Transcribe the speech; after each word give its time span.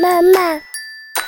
Mama. 0.00 0.62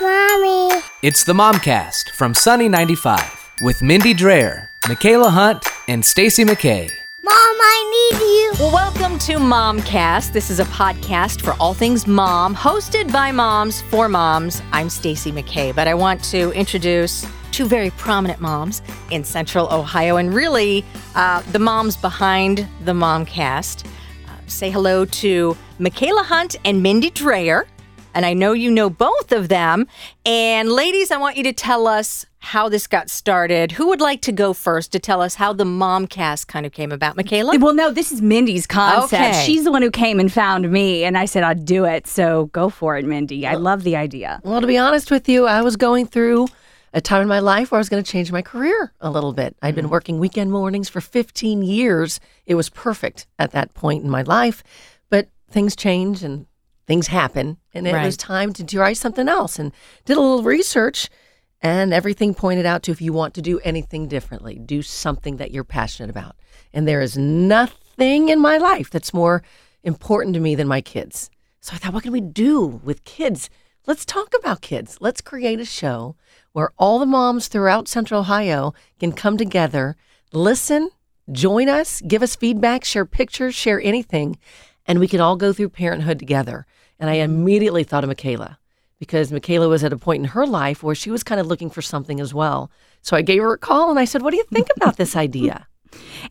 Mommy. 0.01 0.81
It's 1.03 1.25
the 1.25 1.33
Momcast 1.33 2.11
from 2.11 2.35
Sunny 2.35 2.69
95 2.69 3.55
with 3.63 3.83
Mindy 3.83 4.15
Dreyer, 4.15 4.71
Michaela 4.89 5.29
Hunt, 5.29 5.67
and 5.89 6.05
Stacy 6.05 6.45
McKay. 6.45 6.89
Mom, 7.25 7.35
I 7.35 8.11
need 8.13 8.21
you. 8.21 8.53
Well, 8.61 8.73
welcome 8.73 9.19
to 9.19 9.39
Momcast. 9.39 10.33
This 10.33 10.51
is 10.51 10.61
a 10.61 10.65
podcast 10.67 11.43
for 11.43 11.55
all 11.59 11.75
things 11.75 12.07
mom, 12.07 12.55
hosted 12.55 13.13
by 13.13 13.33
moms 13.33 13.83
for 13.83 14.09
moms. 14.09 14.63
I'm 14.71 14.89
Stacy 14.89 15.33
McKay, 15.33 15.75
but 15.75 15.89
I 15.89 15.95
want 15.95 16.23
to 16.27 16.53
introduce 16.53 17.27
two 17.51 17.67
very 17.67 17.91
prominent 17.91 18.41
moms 18.41 18.83
in 19.11 19.25
Central 19.25 19.67
Ohio, 19.73 20.17
and 20.17 20.33
really 20.33 20.85
uh, 21.17 21.43
the 21.51 21.59
moms 21.59 21.97
behind 21.97 22.69
the 22.85 22.93
Momcast. 22.93 23.85
Uh, 24.29 24.31
say 24.47 24.71
hello 24.71 25.05
to 25.07 25.57
Michaela 25.81 26.23
Hunt 26.23 26.55
and 26.65 26.81
Mindy 26.85 27.11
Dreyer. 27.11 27.67
And 28.15 28.27
I 28.27 28.35
know 28.35 28.53
you 28.53 28.71
know 28.71 28.91
both 28.91 29.33
of 29.33 29.49
them. 29.49 29.87
And 30.25 30.71
ladies, 30.71 31.11
I 31.11 31.17
want 31.17 31.37
you 31.37 31.45
to 31.45 31.53
tell 31.53 31.87
us 31.87 32.27
how 32.41 32.69
this 32.69 32.87
got 32.87 33.11
started. 33.11 33.73
Who 33.73 33.89
would 33.89 34.01
like 34.01 34.23
to 34.23 34.33
go 34.33 34.53
first 34.53 34.93
to 34.93 34.99
tell 34.99 35.21
us 35.21 35.35
how 35.35 35.53
the 35.53 35.65
Momcast 35.65 36.47
kind 36.47 36.67
of 36.67 36.73
came 36.73 36.91
about? 36.91 37.17
Michaela? 37.17 37.59
Well, 37.59 37.75
no, 37.75 37.91
this 37.91 38.11
is 38.13 38.23
Mindy's 38.23 38.67
concept. 38.67 39.23
Okay. 39.23 39.45
She's 39.45 39.65
the 39.65 39.71
one 39.71 39.83
who 39.83 39.91
came 39.91 40.19
and 40.19 40.33
found 40.33 40.71
me, 40.71 41.05
and 41.05 41.19
I 41.19 41.27
said 41.27 41.43
I'd 41.43 41.65
do 41.65 41.85
it. 41.85 42.07
So 42.07 42.47
go 42.47 42.71
for 42.71 42.97
it, 42.97 43.05
Mindy. 43.05 43.47
I 43.47 43.55
love 43.55 43.83
the 43.83 43.97
idea. 43.97 44.41
Well, 44.43 44.61
to 44.61 44.67
be 44.67 44.79
honest 44.79 45.11
with 45.11 45.29
you, 45.29 45.47
I 45.47 45.63
was 45.63 45.77
going 45.77 46.07
through 46.07 46.49
a 46.93 47.01
time 47.01 47.23
in 47.23 47.29
my 47.29 47.39
life 47.39 47.71
where 47.71 47.79
I 47.79 47.81
was 47.81 47.89
going 47.89 48.03
to 48.03 48.11
change 48.11 48.33
my 48.33 48.43
career 48.43 48.93
a 49.01 49.11
little 49.11 49.33
bit. 49.33 49.57
I'd 49.63 49.75
been 49.75 49.87
mm. 49.87 49.91
working 49.91 50.19
weekend 50.19 50.51
mornings 50.51 50.89
for 50.89 51.01
15 51.01 51.63
years. 51.63 52.21
It 52.47 52.57
was 52.57 52.69
perfect 52.69 53.27
at 53.39 53.53
that 53.53 53.75
point 53.75 54.03
in 54.03 54.11
my 54.11 54.23
life, 54.23 54.65
but 55.09 55.29
things 55.51 55.77
change 55.77 56.25
and 56.25 56.47
things 56.91 57.07
happen, 57.07 57.57
and 57.73 57.87
it 57.87 57.95
Right. 57.95 58.05
was 58.05 58.17
time 58.17 58.53
to 58.53 58.65
try 58.65 58.93
something 58.95 59.29
else. 59.29 59.61
And 59.61 59.71
did 60.07 60.17
a 60.17 60.21
little 60.21 60.43
research, 60.43 61.09
and 61.63 61.95
everything 61.95 62.35
pointed 62.35 62.67
out 62.67 62.83
to 62.83 62.91
if 62.91 63.01
you 63.01 63.13
want 63.13 63.33
to 63.35 63.41
do 63.41 63.61
anything 63.61 64.09
differently, 64.09 64.59
do 64.59 64.83
something 64.83 65.37
that 65.37 65.53
you're 65.53 65.63
passionate 65.63 66.11
about. 66.11 66.35
And 66.73 66.89
there 66.89 67.01
is 67.01 67.17
nothing 67.17 68.29
in 68.29 68.41
my 68.41 68.59
life 68.59 68.91
that's 68.91 69.15
more 69.15 69.41
important 69.85 70.35
to 70.35 70.41
me 70.41 70.57
than 70.57 70.67
my 70.67 70.81
kids. 70.81 71.31
So 71.61 71.75
I 71.75 71.79
thought, 71.79 71.95
what 71.95 72.03
can 72.03 72.11
we 72.11 72.21
do 72.21 72.81
with 72.83 73.05
kids? 73.05 73.51
Let's 73.87 74.05
talk 74.05 74.35
about 74.35 74.61
kids. 74.61 74.97
Let's 75.01 75.21
create 75.21 75.61
a 75.61 75.65
show 75.65 76.17
where 76.51 76.73
all 76.77 76.99
the 76.99 77.07
moms 77.07 77.47
throughout 77.47 77.87
Central 77.87 78.23
Ohio 78.23 78.75
can 78.99 79.13
come 79.13 79.37
together, 79.37 79.95
listen, 80.33 80.91
join 81.31 81.69
us, 81.69 82.01
give 82.01 82.21
us 82.21 82.35
feedback, 82.35 82.85
share 82.85 83.07
pictures, 83.07 83.55
share 83.55 83.81
anything, 83.81 84.39
and 84.87 84.99
we 84.99 85.07
can 85.07 85.21
all 85.21 85.37
go 85.37 85.53
through 85.53 85.69
parenthood 85.69 86.19
together. 86.19 86.67
And 87.01 87.11
I 87.11 87.15
immediately 87.15 87.83
thought 87.83 88.05
of 88.05 88.09
Michaela 88.09 88.59
because 88.99 89.33
Michaela 89.33 89.69
was 89.69 89.83
at 89.83 89.93
a 89.93 89.97
point 89.97 90.23
in 90.23 90.29
her 90.29 90.47
life 90.47 90.83
where 90.83 90.95
she 90.95 91.11
was 91.11 91.25
kind 91.25 91.41
of 91.41 91.47
looking 91.47 91.71
for 91.71 91.81
something 91.81 92.21
as 92.21 92.35
well. 92.35 92.71
So 93.01 93.17
I 93.17 93.23
gave 93.23 93.41
her 93.43 93.55
a 93.55 93.59
call 93.59 93.91
and 93.91 93.99
I 93.99 94.05
said, 94.05 94.23
What 94.23 94.31
do 94.31 94.37
you 94.37 94.45
think 94.53 94.69
about 94.77 94.99
this 94.99 95.17
idea? 95.17 95.67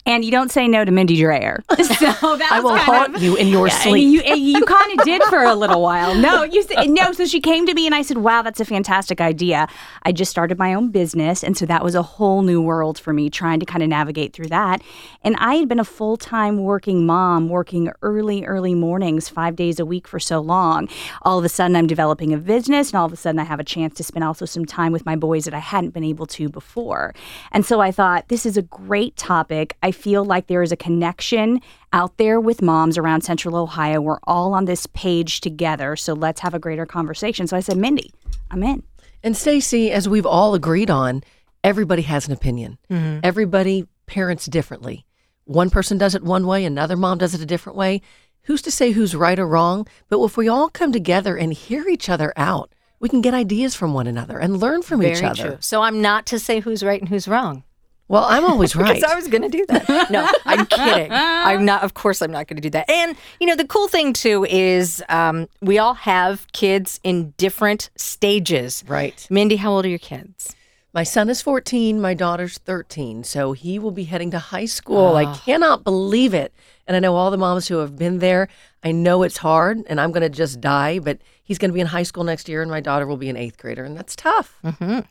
And 0.06 0.24
you 0.24 0.32
don't 0.32 0.52
say 0.52 0.68
no 0.68 0.86
to 0.86 0.92
Mindy 0.92 1.20
Dreyer. 1.20 1.64
So 2.00 2.36
that 2.38 2.50
I 2.52 2.60
will 2.62 2.78
haunt 2.78 3.16
of- 3.16 3.22
you 3.24 3.36
in 3.36 3.48
your 3.48 3.68
Yeah, 3.68 3.74
and 3.74 3.84
sleep. 3.84 4.26
you, 4.26 4.36
you 4.36 4.64
kind 4.66 4.98
of 5.00 5.06
did 5.06 5.22
for 5.24 5.44
a 5.44 5.56
little 5.56 5.82
while. 5.82 6.14
No, 6.16 6.44
you 6.44 6.64
said 6.64 6.90
no. 6.90 7.12
So 7.12 7.26
she 7.26 7.40
came 7.42 7.66
to 7.66 7.74
me 7.74 7.86
and 7.86 7.94
I 7.96 8.02
said, 8.04 8.18
"Wow, 8.20 8.42
that's 8.42 8.60
a 8.60 8.66
fantastic 8.66 9.20
idea." 9.22 9.68
I 10.04 10.12
just 10.12 10.30
started 10.32 10.58
my 10.58 10.74
own 10.74 10.90
business, 10.92 11.44
and 11.44 11.58
so 11.58 11.66
that 11.66 11.84
was 11.84 11.96
a 11.96 12.02
whole 12.04 12.42
new 12.42 12.62
world 12.62 12.98
for 13.00 13.12
me, 13.14 13.30
trying 13.30 13.60
to 13.60 13.66
kind 13.66 13.82
of 13.84 13.90
navigate 13.90 14.34
through 14.34 14.48
that. 14.48 14.82
And 15.24 15.36
I 15.38 15.56
had 15.56 15.68
been 15.68 15.80
a 15.80 15.84
full 15.86 16.16
time 16.18 16.60
working 16.64 17.06
mom, 17.06 17.50
working 17.50 17.92
early, 18.02 18.46
early 18.46 18.76
mornings, 18.76 19.28
five 19.30 19.56
days 19.56 19.80
a 19.80 19.86
week 19.86 20.08
for 20.08 20.20
so 20.20 20.40
long. 20.40 20.88
All 21.24 21.40
of 21.40 21.46
a 21.46 21.50
sudden, 21.50 21.76
I'm 21.76 21.88
developing 21.88 22.34
a 22.34 22.38
business, 22.38 22.92
and 22.92 23.00
all 23.00 23.06
of 23.06 23.14
a 23.14 23.18
sudden, 23.18 23.40
I 23.40 23.44
have 23.46 23.60
a 23.60 23.64
chance 23.66 23.96
to 23.96 24.04
spend 24.04 24.24
also 24.24 24.46
some 24.46 24.66
time 24.66 24.92
with 24.92 25.06
my 25.06 25.16
boys 25.16 25.46
that 25.46 25.54
I 25.54 25.60
hadn't 25.60 25.92
been 25.92 26.04
able 26.04 26.28
to 26.28 26.50
before. 26.50 27.14
And 27.52 27.66
so 27.66 27.82
I 27.82 27.92
thought 27.92 28.28
this 28.30 28.46
is 28.46 28.56
a 28.58 28.62
great 28.62 29.16
topic. 29.18 29.49
I 29.52 29.92
feel 29.92 30.24
like 30.26 30.48
there 30.48 30.62
is 30.62 30.72
a 30.72 30.78
connection 30.78 31.62
out 31.94 32.18
there 32.18 32.40
with 32.40 32.62
moms 32.62 32.98
around 32.98 33.22
Central 33.22 33.56
Ohio. 33.56 34.02
We're 34.02 34.20
all 34.24 34.54
on 34.54 34.66
this 34.66 34.86
page 34.88 35.42
together, 35.42 35.96
so 35.96 36.14
let's 36.14 36.42
have 36.42 36.54
a 36.54 36.60
greater 36.60 36.86
conversation. 36.86 37.48
So 37.48 37.58
I 37.58 37.62
said, 37.62 37.78
Mindy, 37.78 38.12
I'm 38.52 38.64
in. 38.64 38.84
And 39.24 39.36
Stacy, 39.36 39.92
as 39.92 40.08
we've 40.08 40.26
all 40.26 40.54
agreed 40.54 40.90
on, 40.90 41.24
everybody 41.64 42.04
has 42.04 42.28
an 42.28 42.34
opinion. 42.34 42.78
Mm-hmm. 42.90 43.20
Everybody 43.24 43.88
parents 44.06 44.46
differently. 44.46 45.06
One 45.46 45.70
person 45.70 45.98
does 45.98 46.16
it 46.16 46.24
one 46.24 46.46
way, 46.46 46.64
another 46.64 46.96
mom 46.96 47.18
does 47.18 47.34
it 47.34 47.42
a 47.42 47.46
different 47.46 47.78
way. 47.78 48.02
Who's 48.44 48.62
to 48.64 48.72
say 48.72 48.92
who's 48.92 49.16
right 49.16 49.38
or 49.38 49.48
wrong? 49.48 49.88
But 50.08 50.24
if 50.24 50.38
we 50.38 50.48
all 50.48 50.70
come 50.70 50.92
together 50.92 51.36
and 51.36 51.54
hear 51.54 51.88
each 51.88 52.10
other 52.10 52.34
out, 52.38 52.72
we 53.00 53.10
can 53.10 53.22
get 53.22 53.34
ideas 53.34 53.76
from 53.76 53.94
one 53.94 54.08
another 54.08 54.40
and 54.40 54.60
learn 54.60 54.81
from 54.81 55.04
each 55.04 55.24
other. 55.24 55.50
true. 55.50 55.58
So 55.60 55.81
I'm 55.81 56.02
not 56.02 56.26
to 56.28 56.40
say 56.40 56.60
who's 56.60 56.84
right 56.84 57.00
and 57.00 57.10
who's 57.10 57.28
wrong. 57.28 57.64
Well, 58.09 58.25
I'm 58.25 58.44
always 58.52 58.75
right. 58.75 58.96
Because 58.96 59.09
I 59.09 59.16
was 59.16 59.30
going 59.30 59.44
to 59.44 59.50
do 59.50 59.66
that. 59.68 60.09
No, 60.12 60.28
I'm 60.46 60.66
kidding. 60.66 61.12
I'm 61.12 61.64
not. 61.64 61.84
Of 61.84 61.94
course, 61.94 62.22
I'm 62.22 62.31
not 62.31 62.47
going 62.47 62.58
to 62.58 62.62
do 62.62 62.72
that. 62.72 62.90
And 62.90 63.16
you 63.40 63.47
know, 63.47 63.56
the 63.56 63.66
cool 63.66 63.88
thing 63.88 64.12
too 64.12 64.46
is 64.50 65.02
um, 65.08 65.47
we 65.62 65.78
all 65.78 65.94
have 65.94 66.46
kids 66.52 67.00
in 67.03 67.31
different 67.38 67.90
stages. 67.96 68.84
right. 68.88 69.25
Mindy, 69.30 69.56
how 69.56 69.72
old 69.72 69.86
are 69.86 69.90
your 69.90 70.00
kids? 70.00 70.56
My 70.92 71.03
son 71.03 71.30
is 71.30 71.40
14, 71.44 72.02
my 72.02 72.16
daughter's 72.16 72.58
13, 72.58 73.24
so 73.24 73.52
he 73.53 73.78
will 73.78 73.92
be 73.92 74.06
heading 74.06 74.31
to 74.31 74.40
high 74.40 74.66
school. 74.66 75.16
I 75.16 75.38
cannot 75.38 75.84
believe 75.84 76.34
it. 76.34 76.52
And 76.88 76.96
I 76.98 77.00
know 77.00 77.16
all 77.16 77.30
the 77.30 77.38
moms 77.38 77.68
who 77.68 77.78
have 77.78 77.96
been 77.96 78.18
there. 78.18 78.48
I 78.84 78.92
know 78.92 79.22
it's 79.22 79.38
hard 79.38 79.84
and 79.88 80.02
I'm 80.02 80.12
going 80.12 80.24
to 80.24 80.30
just 80.36 80.59
die, 80.59 80.98
but 80.98 81.19
he's 81.44 81.59
going 81.59 81.69
to 81.69 81.75
be 81.75 81.80
in 81.80 81.86
high 81.86 82.02
school 82.02 82.24
next 82.24 82.50
year 82.50 82.64
and 82.64 82.72
my 82.72 82.80
daughter 82.81 83.06
will 83.06 83.18
be 83.18 83.30
an 83.30 83.38
eighth 83.38 83.59
grader, 83.59 83.84
and 83.84 83.96
that's 83.96 84.16
tough. 84.16 84.58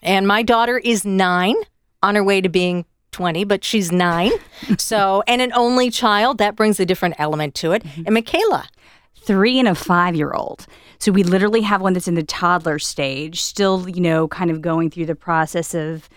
And 0.02 0.26
my 0.26 0.42
daughter 0.42 0.78
is 0.78 1.04
nine, 1.04 1.54
on 2.02 2.16
her 2.16 2.24
way 2.24 2.40
to 2.40 2.48
being 2.48 2.84
20, 3.12 3.44
but 3.44 3.64
she's 3.64 3.90
nine. 3.92 4.32
so, 4.78 5.22
and 5.26 5.40
an 5.42 5.52
only 5.54 5.90
child 5.90 6.38
that 6.38 6.56
brings 6.56 6.78
a 6.80 6.86
different 6.86 7.16
element 7.18 7.54
to 7.56 7.72
it. 7.72 7.82
Mm-hmm. 7.84 8.02
And 8.06 8.14
Michaela, 8.14 8.68
Three 9.28 9.58
and 9.58 9.68
a 9.68 9.74
five 9.74 10.16
year 10.16 10.32
old. 10.32 10.66
So 10.98 11.12
we 11.12 11.22
literally 11.22 11.60
have 11.60 11.82
one 11.82 11.92
that's 11.92 12.08
in 12.08 12.14
the 12.14 12.22
toddler 12.22 12.78
stage, 12.78 13.42
still, 13.42 13.86
you 13.86 14.00
know, 14.00 14.26
kind 14.26 14.50
of 14.50 14.62
going 14.62 14.90
through 14.90 15.04
the 15.04 15.14
process 15.14 15.74
of, 15.74 16.08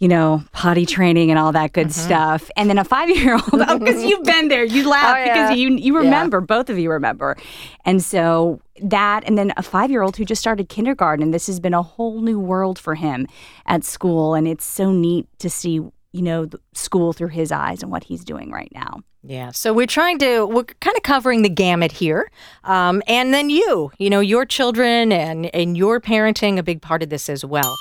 you 0.00 0.08
know, 0.08 0.42
potty 0.50 0.84
training 0.84 1.30
and 1.30 1.38
all 1.38 1.52
that 1.52 1.72
good 1.72 1.86
mm-hmm. 1.86 2.06
stuff. 2.06 2.50
And 2.56 2.68
then 2.68 2.76
a 2.76 2.82
five 2.82 3.08
year 3.08 3.34
old, 3.34 3.44
oh, 3.52 3.78
because 3.78 4.02
you've 4.02 4.24
been 4.24 4.48
there, 4.48 4.64
you 4.64 4.88
laugh 4.88 5.16
Oh, 5.16 5.24
yeah. 5.24 5.32
because 5.32 5.58
you 5.58 5.76
you 5.76 5.96
remember, 5.96 6.40
both 6.40 6.68
of 6.70 6.76
you 6.76 6.90
remember. 6.90 7.36
And 7.84 8.02
so 8.02 8.60
that, 8.82 9.22
and 9.28 9.38
then 9.38 9.52
a 9.56 9.62
five 9.62 9.88
year 9.92 10.02
old 10.02 10.16
who 10.16 10.24
just 10.24 10.40
started 10.40 10.68
kindergarten. 10.68 11.22
And 11.22 11.32
this 11.32 11.46
has 11.46 11.60
been 11.60 11.74
a 11.74 11.82
whole 11.82 12.20
new 12.20 12.40
world 12.40 12.80
for 12.80 12.96
him 12.96 13.28
at 13.66 13.84
school. 13.84 14.34
And 14.34 14.48
it's 14.48 14.64
so 14.64 14.90
neat 14.90 15.28
to 15.38 15.48
see, 15.48 15.80
you 16.12 16.22
know, 16.22 16.48
school 16.74 17.12
through 17.12 17.28
his 17.28 17.52
eyes 17.52 17.82
and 17.82 17.90
what 17.90 18.04
he's 18.04 18.24
doing 18.24 18.50
right 18.50 18.70
now. 18.74 19.02
Yeah. 19.22 19.50
So 19.50 19.72
we're 19.72 19.86
trying 19.86 20.18
to, 20.20 20.46
we're 20.46 20.64
kind 20.64 20.96
of 20.96 21.02
covering 21.02 21.42
the 21.42 21.50
gamut 21.50 21.92
here. 21.92 22.30
Um, 22.64 23.02
and 23.06 23.34
then 23.34 23.50
you, 23.50 23.92
you 23.98 24.10
know, 24.10 24.20
your 24.20 24.46
children 24.46 25.12
and, 25.12 25.54
and 25.54 25.76
your 25.76 26.00
parenting, 26.00 26.58
a 26.58 26.62
big 26.62 26.80
part 26.80 27.02
of 27.02 27.10
this 27.10 27.28
as 27.28 27.44
well. 27.44 27.76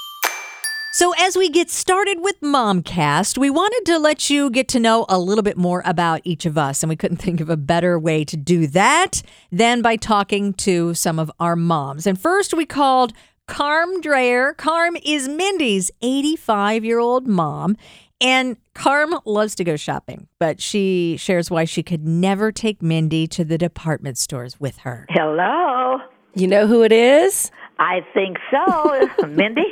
So, 0.92 1.14
as 1.20 1.38
we 1.38 1.50
get 1.50 1.70
started 1.70 2.18
with 2.20 2.42
Momcast, 2.42 3.38
we 3.38 3.52
wanted 3.52 3.86
to 3.86 4.00
let 4.00 4.32
you 4.32 4.50
get 4.50 4.68
to 4.70 4.80
know 4.80 5.06
a 5.08 5.20
little 5.20 5.44
bit 5.44 5.56
more 5.56 5.84
about 5.86 6.22
each 6.24 6.48
of 6.48 6.58
us. 6.58 6.82
And 6.82 6.90
we 6.90 6.96
couldn't 6.96 7.18
think 7.22 7.40
of 7.42 7.50
a 7.50 7.56
better 7.56 8.00
way 8.00 8.26
to 8.26 8.36
do 8.36 8.66
that 8.68 9.22
than 9.52 9.84
by 9.84 9.98
talking 9.98 10.52
to 10.56 10.96
some 10.96 11.20
of 11.20 11.32
our 11.40 11.56
moms. 11.56 12.08
And 12.08 12.20
first, 12.20 12.56
we 12.56 12.66
called 12.66 13.14
Carm 13.46 14.02
Dreyer. 14.02 14.54
Carm 14.54 14.98
is 15.06 15.28
Mindy's 15.28 15.92
85 16.02 16.84
year 16.84 16.98
old 16.98 17.28
mom. 17.28 17.78
And 18.22 18.57
Carm 18.74 19.16
loves 19.25 19.56
to 19.56 19.63
go 19.63 19.75
shopping, 19.78 20.28
but 20.40 20.62
she 20.62 21.16
shares 21.18 21.50
why 21.50 21.63
she 21.66 21.84
could 21.84 22.06
never 22.06 22.52
take 22.52 22.81
Mindy 22.81 23.28
to 23.28 23.46
the 23.46 23.57
department 23.57 24.18
stores 24.18 24.59
with 24.59 24.80
her. 24.80 25.06
Hello. 25.09 26.00
You 26.35 26.47
know 26.47 26.68
who 26.68 26.84
it 26.84 26.91
is? 26.91 27.50
I 27.80 28.01
think 28.13 28.38
so. 28.51 29.10
Mindy? 29.27 29.63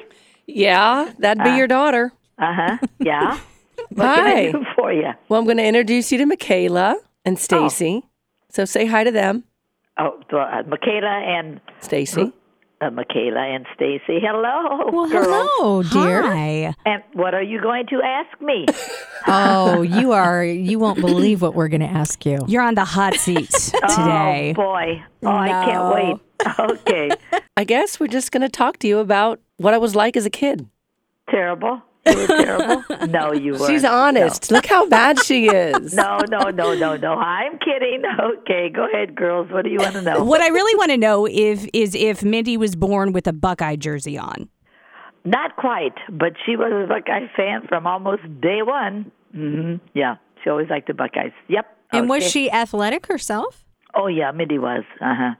Yeah, 0.45 1.11
that'd 1.19 1.44
be 1.44 1.51
your 1.51 1.67
daughter. 1.67 2.13
Uh 2.39 2.53
huh. 2.55 2.77
Yeah. 2.99 3.39
What 3.89 4.15
can 4.15 4.25
I 4.25 4.33
Hi. 4.33 4.51
do 4.51 4.63
for 4.75 4.93
you? 4.93 5.09
Well, 5.29 5.39
I'm 5.39 5.45
going 5.45 5.57
to 5.57 5.65
introduce 5.65 6.11
you 6.11 6.17
to 6.19 6.25
Michaela 6.25 6.95
and 7.25 7.38
Stacy. 7.38 8.03
So 8.50 8.63
say 8.65 8.85
hi 8.85 9.03
to 9.03 9.11
them, 9.11 9.43
Oh, 10.00 10.19
uh, 10.31 10.63
Michaela 10.67 11.07
and 11.09 11.59
Stacy. 11.81 12.31
Uh, 12.81 12.89
Michaela 12.91 13.39
and 13.39 13.65
Stacy. 13.75 14.19
Hello, 14.21 14.89
Well, 14.91 15.09
girls. 15.09 15.27
hello, 15.27 15.83
dear. 15.83 16.21
Hi. 16.24 16.74
And 16.85 17.03
what 17.13 17.33
are 17.33 17.41
you 17.41 17.62
going 17.62 17.88
to 17.88 18.01
ask 18.03 18.39
me? 18.41 18.65
Oh, 19.29 19.81
you 19.81 20.13
are, 20.13 20.41
you 20.45 20.79
won't 20.79 21.01
believe 21.01 21.41
what 21.41 21.53
we're 21.53 21.68
going 21.68 21.81
to 21.81 21.88
ask 21.88 22.25
you. 22.25 22.39
You're 22.47 22.62
on 22.62 22.75
the 22.75 22.85
hot 22.85 23.15
seat 23.15 23.50
today. 23.89 24.51
Oh 24.51 24.53
boy. 24.53 25.03
Oh, 25.24 25.27
I 25.27 25.50
can't 25.50 25.94
wait. 25.94 26.59
Okay. 26.71 27.12
I 27.57 27.65
guess 27.65 28.00
we're 28.00 28.07
just 28.07 28.31
going 28.31 28.44
to 28.44 28.47
talk 28.50 28.77
to 28.79 28.88
you 28.88 29.00
about 29.00 29.41
what 29.57 29.74
I 29.74 29.79
was 29.79 29.95
like 29.95 30.15
as 30.15 30.25
a 30.25 30.29
kid. 30.29 30.69
Terrible. 31.29 31.81
Were 32.15 32.27
terrible. 32.27 32.83
No, 33.07 33.31
you 33.31 33.54
weren't. 33.54 33.68
She's 33.68 33.86
honest. 33.86 34.51
Look 34.51 34.65
how 34.65 34.88
bad 34.88 35.24
she 35.24 35.48
is. 35.48 35.94
No, 35.94 36.19
no, 36.30 36.50
no, 36.50 36.74
no, 36.74 36.95
no. 36.98 37.13
I'm 37.13 37.57
kidding. 37.59 38.04
Okay, 38.42 38.69
go 38.74 38.86
ahead, 38.88 39.15
girls. 39.15 39.50
What 39.51 39.63
do 39.63 39.69
you 39.69 39.77
want 39.80 39.94
to 39.94 40.01
know? 40.01 40.24
What 40.24 40.42
I 40.42 40.48
really 40.48 40.75
want 40.75 40.92
to 40.92 40.98
know 40.98 41.25
if 41.25 41.68
is 41.74 41.95
if 41.95 42.24
Mindy 42.24 42.57
was 42.57 42.75
born 42.75 43.12
with 43.13 43.27
a 43.27 43.33
Buckeye 43.33 43.75
jersey 43.75 44.18
on. 44.18 44.50
Not 45.25 45.56
quite, 45.57 45.94
but 46.09 46.33
she 46.45 46.56
was 46.56 46.71
a 46.71 46.88
Buckeye 46.88 47.27
fan 47.36 47.68
from 47.68 47.86
almost 47.86 48.24
day 48.42 48.62
one. 48.63 49.12
Mm-hmm. 49.36 49.86
Yeah, 49.94 50.15
she 50.44 50.50
always 50.50 50.69
liked 50.69 50.88
the 50.88 50.94
Buckeyes. 50.94 51.31
Yep. 51.50 51.65
And 51.92 52.10
was 52.10 52.24
she 52.30 52.50
athletic 52.51 53.07
herself? 53.07 53.63
Oh 53.95 54.07
yeah, 54.07 54.31
Mindy 54.31 54.57
was. 54.60 54.83
Uh 55.01 55.15
huh. 55.15 55.36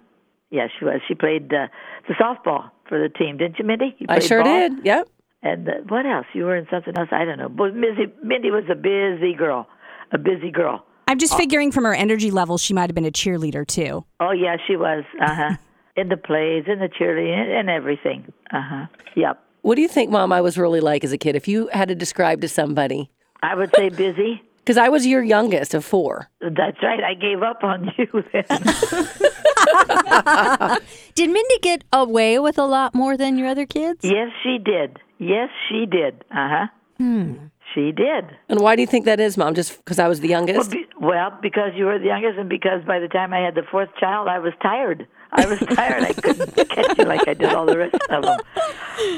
Yeah, 0.50 0.68
she 0.78 0.86
was. 0.86 1.02
She 1.08 1.16
played 1.16 1.54
uh, 1.54 1.68
the 2.08 2.14
softball 2.16 2.72
for 2.88 3.00
the 3.00 3.10
team, 3.10 3.38
didn't 3.38 3.60
you, 3.60 3.66
Mindy? 3.66 3.96
You 4.00 4.08
I 4.10 4.20
sure 4.20 4.44
ball? 4.44 4.70
did. 4.70 4.86
Yep. 4.86 5.10
And 5.44 5.68
uh, 5.68 5.72
what 5.88 6.06
else? 6.06 6.26
You 6.34 6.46
were 6.46 6.56
in 6.56 6.68
something 6.72 6.98
else. 6.98 7.10
I 7.12 7.26
don't 7.26 7.38
know. 7.38 7.50
But 7.50 7.76
Mindy, 7.76 8.14
Mindy 8.24 8.52
was 8.52 8.64
a 8.70 8.76
busy 8.76 9.34
girl. 9.34 9.68
A 10.12 10.18
busy 10.18 10.52
girl. 10.52 10.84
I'm 11.08 11.20
just 11.20 11.38
figuring 11.38 11.72
from 11.72 11.86
her 11.86 11.94
energy 11.94 12.32
level, 12.32 12.58
she 12.58 12.74
might 12.74 12.90
have 12.90 12.96
been 12.96 13.06
a 13.06 13.12
cheerleader 13.12 13.66
too. 13.66 14.06
Oh 14.20 14.32
yeah, 14.32 14.58
she 14.68 14.76
was. 14.76 15.04
Uh 15.22 15.34
huh. 15.34 15.56
in 15.96 16.10
the 16.10 16.18
plays, 16.18 16.66
in 16.68 16.80
the 16.80 16.90
cheerleading, 16.90 17.60
and 17.60 17.70
everything. 17.70 18.32
Uh 18.52 18.62
huh. 18.62 18.86
Yep. 19.16 19.44
What 19.62 19.76
do 19.76 19.82
you 19.82 19.88
think, 19.88 20.12
Mom, 20.12 20.32
I 20.32 20.42
was 20.42 20.58
really 20.58 20.80
like 20.80 21.04
as 21.04 21.12
a 21.12 21.18
kid? 21.18 21.36
If 21.36 21.48
you 21.48 21.68
had 21.74 21.88
to 21.90 21.96
describe 21.96 22.42
to 22.42 22.48
somebody, 22.48 23.10
I 23.42 23.56
would 23.56 23.74
say 23.76 23.90
busy. 23.90 24.42
Because 24.68 24.78
I 24.78 24.90
was 24.90 25.08
your 25.08 25.24
youngest 25.24 25.74
of 25.74 25.86
four. 25.86 26.30
That's 26.42 26.76
right. 26.84 27.02
I 27.02 27.14
gave 27.14 27.42
up 27.42 27.64
on 27.64 27.90
you 27.98 28.08
then. 28.34 28.44
Did 31.16 31.30
Mindy 31.30 31.60
get 31.62 31.86
away 31.94 32.38
with 32.40 32.58
a 32.58 32.66
lot 32.66 32.94
more 32.94 33.16
than 33.16 33.38
your 33.38 33.48
other 33.48 33.66
kids? 33.66 34.00
yes, 34.04 34.30
she 34.44 34.58
did. 34.58 35.00
Yes, 35.20 35.48
she 35.70 35.86
did. 35.86 36.26
Uh 36.32 36.50
huh. 36.54 36.68
Hmm. 36.98 37.34
She 37.74 37.92
did. 37.94 38.26
And 38.50 38.60
why 38.60 38.76
do 38.76 38.82
you 38.82 38.88
think 38.88 39.06
that 39.06 39.20
is, 39.22 39.38
Mom? 39.38 39.54
Just 39.54 39.78
because 39.78 40.00
I 40.00 40.08
was 40.10 40.20
the 40.20 40.28
Well, 40.30 40.40
youngest? 40.40 40.72
be, 40.72 40.86
well, 41.00 41.32
because 41.42 41.72
you 41.76 41.86
were 41.86 41.98
the 42.00 42.06
youngest, 42.08 42.38
and 42.40 42.50
because 42.50 42.84
by 42.86 43.00
the 43.00 43.08
time 43.08 43.34
I 43.34 43.40
had 43.40 43.56
the 43.56 43.64
fourth 43.72 43.90
child, 44.00 44.28
I 44.28 44.40
was 44.40 44.52
tired. 44.62 45.08
I 45.32 45.46
was 45.46 45.60
tired. 45.76 46.04
I 46.04 46.12
couldn't 46.14 46.70
catch 46.70 46.98
you 46.98 47.06
like 47.06 47.26
I 47.28 47.34
did 47.36 47.54
all 47.54 47.66
the 47.66 47.78
rest 47.78 47.96
of 48.10 48.22
them. 48.24 48.40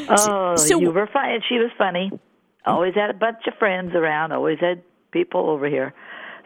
Oh, 0.10 0.56
so- 0.57 0.80
you 0.80 0.92
were 0.92 1.07
fine. 1.12 1.34
And 1.36 1.44
she 1.50 1.57
was 1.57 1.72
funny. 1.78 2.12
Always 2.66 2.94
had 2.95 3.10
a 3.10 3.13
bunch 3.13 3.48
of 3.48 3.54
friends 3.57 3.95
around. 3.95 4.31
Always 4.31 4.60
had 4.60 4.84
people 5.11 5.50
over 5.50 5.67
here. 5.67 5.94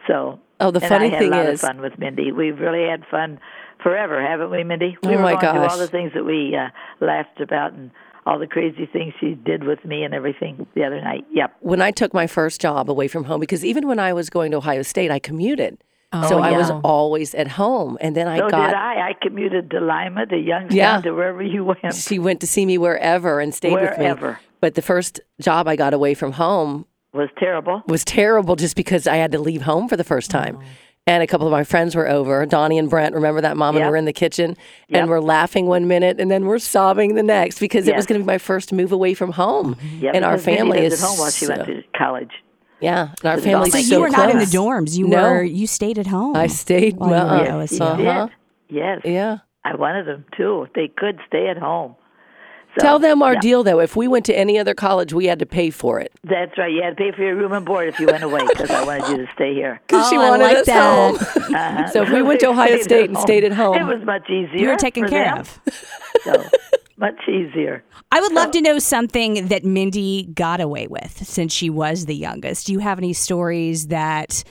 So. 0.06 0.38
Oh, 0.60 0.70
the 0.70 0.80
and 0.80 0.88
funny 0.88 1.06
I 1.06 1.08
had 1.10 1.18
thing 1.18 1.32
a 1.32 1.36
lot 1.36 1.46
is- 1.46 1.62
of 1.62 1.68
fun 1.68 1.80
with 1.80 1.98
Mindy. 1.98 2.32
We've 2.32 2.58
really 2.58 2.88
had 2.88 3.04
fun 3.10 3.38
forever, 3.82 4.24
haven't 4.24 4.50
we, 4.50 4.62
Mindy? 4.64 4.96
We 5.02 5.10
Oh, 5.14 5.16
were 5.16 5.22
my 5.22 5.32
going 5.32 5.54
through 5.54 5.62
gosh. 5.62 5.70
all 5.72 5.78
the 5.78 5.88
things 5.88 6.12
that 6.14 6.24
we 6.24 6.56
uh, 6.56 6.68
laughed 7.04 7.40
about 7.40 7.72
and 7.72 7.90
all 8.26 8.38
the 8.38 8.46
crazy 8.46 8.86
things 8.90 9.12
she 9.20 9.34
did 9.34 9.64
with 9.64 9.84
me 9.84 10.02
and 10.04 10.14
everything 10.14 10.66
the 10.74 10.84
other 10.84 11.00
night. 11.00 11.26
Yep. 11.32 11.56
when 11.60 11.82
I 11.82 11.90
took 11.90 12.14
my 12.14 12.26
first 12.26 12.60
job 12.60 12.88
away 12.88 13.08
from 13.08 13.24
home, 13.24 13.40
because 13.40 13.64
even 13.64 13.86
when 13.86 13.98
I 13.98 14.12
was 14.14 14.30
going 14.30 14.52
to 14.52 14.56
Ohio 14.58 14.82
State, 14.82 15.10
I 15.10 15.18
commuted. 15.18 15.76
so 16.28 16.38
I 16.38 16.52
was 16.52 16.70
always 16.84 17.34
at 17.34 17.48
home. 17.48 17.98
And 18.00 18.14
then 18.14 18.28
I 18.28 18.38
So 18.38 18.48
got, 18.48 18.68
did 18.68 18.76
I. 18.76 19.08
I 19.08 19.12
commuted 19.20 19.70
to 19.72 19.80
Lima, 19.80 20.24
to 20.26 20.36
Youngstown, 20.38 20.76
Yeah. 20.76 21.00
to 21.00 21.10
wherever 21.12 21.42
you 21.42 21.64
went. 21.64 21.92
she 21.92 22.20
went 22.20 22.40
to 22.42 22.46
see 22.46 22.64
me 22.64 22.78
wherever 22.78 23.40
and 23.40 23.52
stayed 23.52 23.72
with 23.74 23.98
me. 23.98 24.04
Wherever. 24.04 24.38
But 24.60 24.76
the 24.76 24.82
first 24.82 25.20
job 25.40 25.66
I 25.66 25.74
got 25.74 25.92
away 25.92 26.14
from 26.14 26.32
home 26.32 26.86
was 27.14 27.28
terrible. 27.38 27.82
was 27.86 28.04
terrible 28.04 28.56
just 28.56 28.76
because 28.76 29.06
I 29.06 29.16
had 29.16 29.32
to 29.32 29.38
leave 29.38 29.62
home 29.62 29.88
for 29.88 29.96
the 29.96 30.04
first 30.04 30.30
time. 30.30 30.58
And 31.06 31.22
a 31.22 31.26
couple 31.26 31.46
of 31.46 31.50
my 31.52 31.64
friends 31.64 31.94
were 31.94 32.08
over, 32.08 32.46
Donnie 32.46 32.78
and 32.78 32.88
Brent. 32.88 33.14
Remember 33.14 33.42
that 33.42 33.58
mom 33.58 33.76
and 33.76 33.86
we're 33.86 33.96
in 33.96 34.06
the 34.06 34.12
kitchen 34.12 34.56
Yep. 34.88 35.00
and 35.02 35.10
we're 35.10 35.20
laughing 35.20 35.66
one 35.66 35.86
minute 35.86 36.18
and 36.18 36.30
then 36.30 36.46
we're 36.46 36.58
sobbing 36.58 37.14
the 37.14 37.22
next 37.22 37.58
because 37.58 37.86
it 37.86 37.94
was 37.94 38.06
going 38.06 38.18
to 38.20 38.24
be 38.24 38.26
my 38.26 38.38
first 38.38 38.72
move 38.72 38.90
away 38.90 39.12
from 39.12 39.32
home. 39.32 39.76
Yeah, 40.00 40.12
and 40.14 40.24
our 40.24 40.38
family 40.38 40.80
lived 40.80 40.94
is 40.94 41.02
at 41.02 41.06
home 41.08 41.18
while 41.18 41.30
she 41.30 41.46
went 41.46 41.60
so- 41.60 41.66
to 41.66 41.82
college. 41.94 42.30
yeah, 42.80 43.08
and 43.22 43.30
our 43.30 43.36
family. 43.38 43.70
family's 43.70 43.72
So, 43.72 43.80
so 43.90 43.94
you 43.96 44.00
were 44.00 44.08
not 44.10 44.30
in 44.30 44.38
the 44.38 44.44
dorms. 44.46 44.96
You 44.96 45.06
No. 45.08 45.22
were 45.30 45.42
you 45.42 45.66
stayed 45.66 45.98
at 45.98 46.06
home. 46.06 46.36
I 46.36 46.46
stayed. 46.46 46.96
while 46.96 47.10
you 47.46 47.52
were. 47.52 47.60
Yes, 47.60 47.72
you 47.78 47.84
Uh-huh. 47.84 48.26
did. 48.26 48.34
Yes, 48.76 49.00
Yeah. 49.04 49.38
I 49.62 49.74
wanted 49.76 50.06
them 50.06 50.24
too. 50.36 50.68
They 50.74 50.88
could 50.88 51.18
stay 51.26 51.48
at 51.48 51.58
home. 51.58 51.96
So, 52.76 52.80
Tell 52.82 52.98
them 52.98 53.22
our 53.22 53.34
yeah, 53.34 53.40
deal 53.40 53.62
though. 53.62 53.78
If 53.80 53.94
we 53.94 54.08
went 54.08 54.24
to 54.26 54.36
any 54.36 54.58
other 54.58 54.74
college, 54.74 55.12
we 55.12 55.26
had 55.26 55.38
to 55.38 55.46
pay 55.46 55.70
for 55.70 56.00
it. 56.00 56.10
That's 56.24 56.56
right. 56.58 56.72
You 56.72 56.82
had 56.82 56.96
to 56.96 56.96
pay 56.96 57.12
for 57.12 57.22
your 57.22 57.36
room 57.36 57.52
and 57.52 57.64
board 57.64 57.88
if 57.88 58.00
you 58.00 58.06
went 58.06 58.24
away 58.24 58.44
because 58.48 58.68
I 58.70 58.84
wanted 58.84 59.08
you 59.10 59.16
to 59.26 59.32
stay 59.34 59.54
here. 59.54 59.80
Because 59.86 60.08
she 60.08 60.16
Oh, 60.16 60.20
I 60.22 60.30
wanted 60.30 60.44
like 60.44 60.56
us 60.58 60.66
that. 60.66 60.82
home. 60.82 61.16
Uh-huh. 61.54 61.86
So 61.90 62.02
if 62.02 62.10
we 62.10 62.20
went 62.22 62.40
to 62.40 62.48
Ohio 62.48 62.78
State 62.82 63.08
and 63.08 63.18
stayed 63.18 63.44
at 63.44 63.52
home- 63.52 63.76
it 63.76 63.84
was 63.84 64.04
much 64.04 64.28
easier. 64.28 64.56
You 64.58 64.68
were 64.70 64.76
taken 64.76 65.06
care 65.08 65.24
them. 65.26 65.38
of. 65.38 65.60
So 66.24 66.44
much 66.96 67.28
easier. 67.28 67.84
I 68.10 68.20
would 68.20 68.32
love 68.32 68.50
to 68.52 68.60
know 68.60 68.78
something 68.78 69.48
that 69.48 69.64
Mindy 69.64 70.24
got 70.34 70.60
away 70.60 70.86
with 70.88 71.12
since 71.26 71.52
she 71.52 71.70
was 71.70 72.06
the 72.06 72.14
youngest. 72.16 72.66
Do 72.66 72.72
you 72.72 72.78
have 72.80 72.98
any 72.98 73.12
stories 73.12 73.88
that 73.88 74.42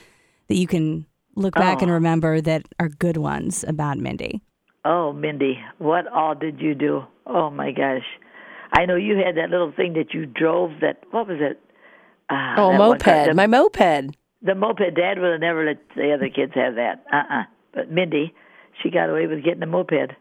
that 0.48 0.56
you 0.56 0.66
can 0.66 1.06
look 1.36 1.54
back 1.54 1.82
and 1.82 1.90
Oh. 1.90 1.94
remember 1.94 2.40
that 2.40 2.66
are 2.78 2.88
good 2.88 3.16
ones 3.18 3.64
about 3.66 3.98
Mindy? 3.98 4.40
Oh, 4.84 5.12
Mindy, 5.12 5.58
what 5.78 6.06
all 6.08 6.34
did 6.34 6.60
you 6.60 6.74
do? 6.74 7.04
Oh 7.26 7.50
my 7.50 7.70
gosh. 7.72 8.04
I 8.72 8.86
know 8.86 8.96
you 8.96 9.16
had 9.16 9.36
that 9.36 9.50
little 9.50 9.72
thing 9.74 9.92
that 9.94 10.12
you 10.12 10.26
drove 10.26 10.80
that 10.80 11.02
what 11.10 11.26
was 11.28 11.38
it? 11.40 11.60
Ah, 12.30 12.54
Oh, 12.58 12.72
that 12.72 12.78
one 12.78 12.88
moped. 12.90 13.04
the, 13.28 13.34
My 13.34 13.46
moped. 13.46 14.14
the 14.42 14.54
moped 14.54 14.94
dad 14.96 15.18
would 15.18 15.32
have 15.32 15.40
never 15.40 15.64
let 15.64 15.78
the 15.96 16.12
other 16.12 16.28
kids 16.28 16.52
have 16.54 16.74
that. 16.76 17.04
Uh 17.12 17.22
uh 17.32 17.42
But 17.72 17.90
Mindy, 17.90 18.34
she 18.82 18.90
got 18.90 19.10
away 19.10 19.26
with 19.26 19.44
getting 19.44 19.62
a 19.62 19.66
moped. 19.66 20.12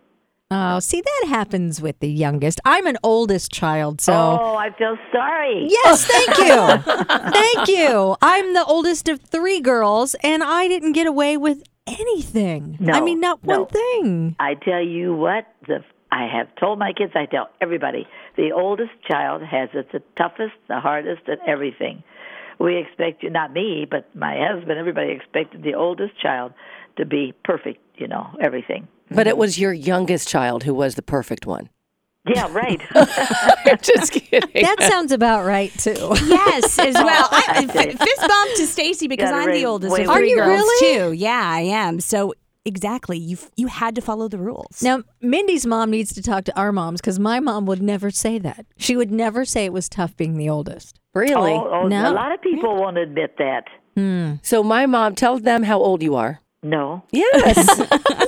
Oh, 0.56 0.80
see, 0.80 1.02
that 1.02 1.26
happens 1.30 1.82
with 1.82 2.00
the 2.00 2.10
youngest. 2.10 2.60
I'm 2.64 2.86
an 2.86 2.98
oldest 3.02 3.52
child, 3.52 4.00
so. 4.02 4.14
Oh, 4.14 4.56
I 4.56 4.70
feel 4.78 4.98
sorry. 5.12 5.66
Yes, 5.68 6.06
thank 6.14 6.38
you. 6.38 7.32
thank 7.32 7.68
you. 7.70 8.16
I'm 8.22 8.54
the 8.54 8.64
oldest 8.64 9.10
of 9.10 9.20
three 9.22 9.62
girls, 9.62 10.16
and 10.22 10.44
I 10.44 10.68
didn't 10.68 10.92
get 10.92 11.08
away 11.08 11.38
with 11.38 11.64
anything. 11.88 12.78
No, 12.80 12.94
I 12.94 13.02
mean, 13.02 13.20
not 13.20 13.44
no. 13.44 13.62
one 13.62 13.68
thing. 13.68 14.36
I 14.40 14.54
tell 14.54 14.82
you 14.84 15.16
what, 15.16 15.46
the 15.68 15.84
I 16.14 16.28
have 16.32 16.48
told 16.60 16.78
my 16.78 16.94
kids, 16.94 17.14
I 17.16 17.26
tell 17.26 17.50
everybody, 17.60 18.06
the 18.38 18.52
oldest 18.52 18.92
child 19.10 19.42
has 19.42 19.70
it 19.74 19.92
the 19.92 20.02
toughest, 20.16 20.54
the 20.68 20.80
hardest, 20.80 21.24
and 21.28 21.40
everything. 21.48 22.04
We 22.60 22.78
expect 22.78 23.24
you, 23.24 23.32
not 23.32 23.52
me, 23.52 23.88
but 23.90 24.16
my 24.16 24.38
husband, 24.48 24.78
everybody 24.78 25.12
expected 25.12 25.64
the 25.64 25.74
oldest 25.74 26.14
child 26.22 26.54
to 26.98 27.06
be 27.06 27.34
perfect, 27.44 27.80
you 27.98 28.08
know, 28.08 28.28
everything. 28.40 28.88
But 29.10 29.26
it 29.26 29.38
was 29.38 29.58
your 29.58 29.74
youngest 29.74 30.28
child 30.28 30.64
who 30.64 30.74
was 30.76 30.94
the 30.94 31.02
perfect 31.02 31.48
one. 31.48 31.70
Yeah, 32.28 32.48
right. 32.54 32.80
Just 33.82 34.14
kidding. 34.14 34.64
That 34.64 34.78
sounds 34.84 35.12
about 35.12 35.46
right, 35.46 35.72
too. 35.78 35.92
Yes, 36.26 36.80
as 36.80 36.94
well. 37.08 37.28
I, 37.32 37.44
I 37.50 37.66
tell 37.66 37.86
you. 37.86 37.92
f- 37.92 38.00
fist 38.00 38.22
bump 38.22 38.56
to 38.58 38.68
Stacy 38.68 39.08
because 39.08 39.32
I'm 39.32 39.52
the 39.52 39.66
oldest 39.66 39.92
way 39.92 40.04
of 40.04 40.10
Are 40.10 40.24
you 40.24 40.38
girls 40.38 40.62
really? 40.62 40.94
too. 41.10 41.12
Yeah, 41.14 41.42
I 41.44 41.62
am. 41.62 42.00
So 42.00 42.34
exactly, 42.66 43.18
you 43.18 43.38
you 43.56 43.68
had 43.68 43.96
to 43.96 44.02
follow 44.02 44.28
the 44.28 44.38
rules. 44.38 44.82
Now, 44.82 45.04
Mindy's 45.22 45.66
mom 45.66 45.92
needs 45.92 46.14
to 46.14 46.22
talk 46.22 46.46
to 46.46 46.58
our 46.58 46.72
moms 46.72 47.02
because 47.02 47.20
my 47.20 47.40
mom 47.40 47.66
would 47.66 47.82
never 47.82 48.10
say 48.12 48.40
that. 48.40 48.66
She 48.78 48.96
would 48.96 49.12
never 49.12 49.46
say 49.46 49.66
it 49.66 49.74
was 49.74 49.90
tough 49.90 50.16
being 50.18 50.38
the 50.38 50.50
oldest. 50.50 51.00
really? 51.14 51.54
oh, 51.54 51.70
oh, 51.84 51.88
No. 51.88 52.12
A 52.12 52.14
lot 52.14 52.32
of 52.34 52.42
people 52.42 52.76
won't 52.76 52.98
admit 52.98 53.36
that. 53.38 53.66
hmm. 53.96 54.34
So 54.42 54.64
my 54.64 54.86
mom, 54.86 55.16
tell 55.16 55.38
them 55.40 55.64
how 55.64 55.80
old 55.80 56.02
you 56.02 56.16
are. 56.16 56.40
No. 56.64 57.04
Yes. 57.12 57.66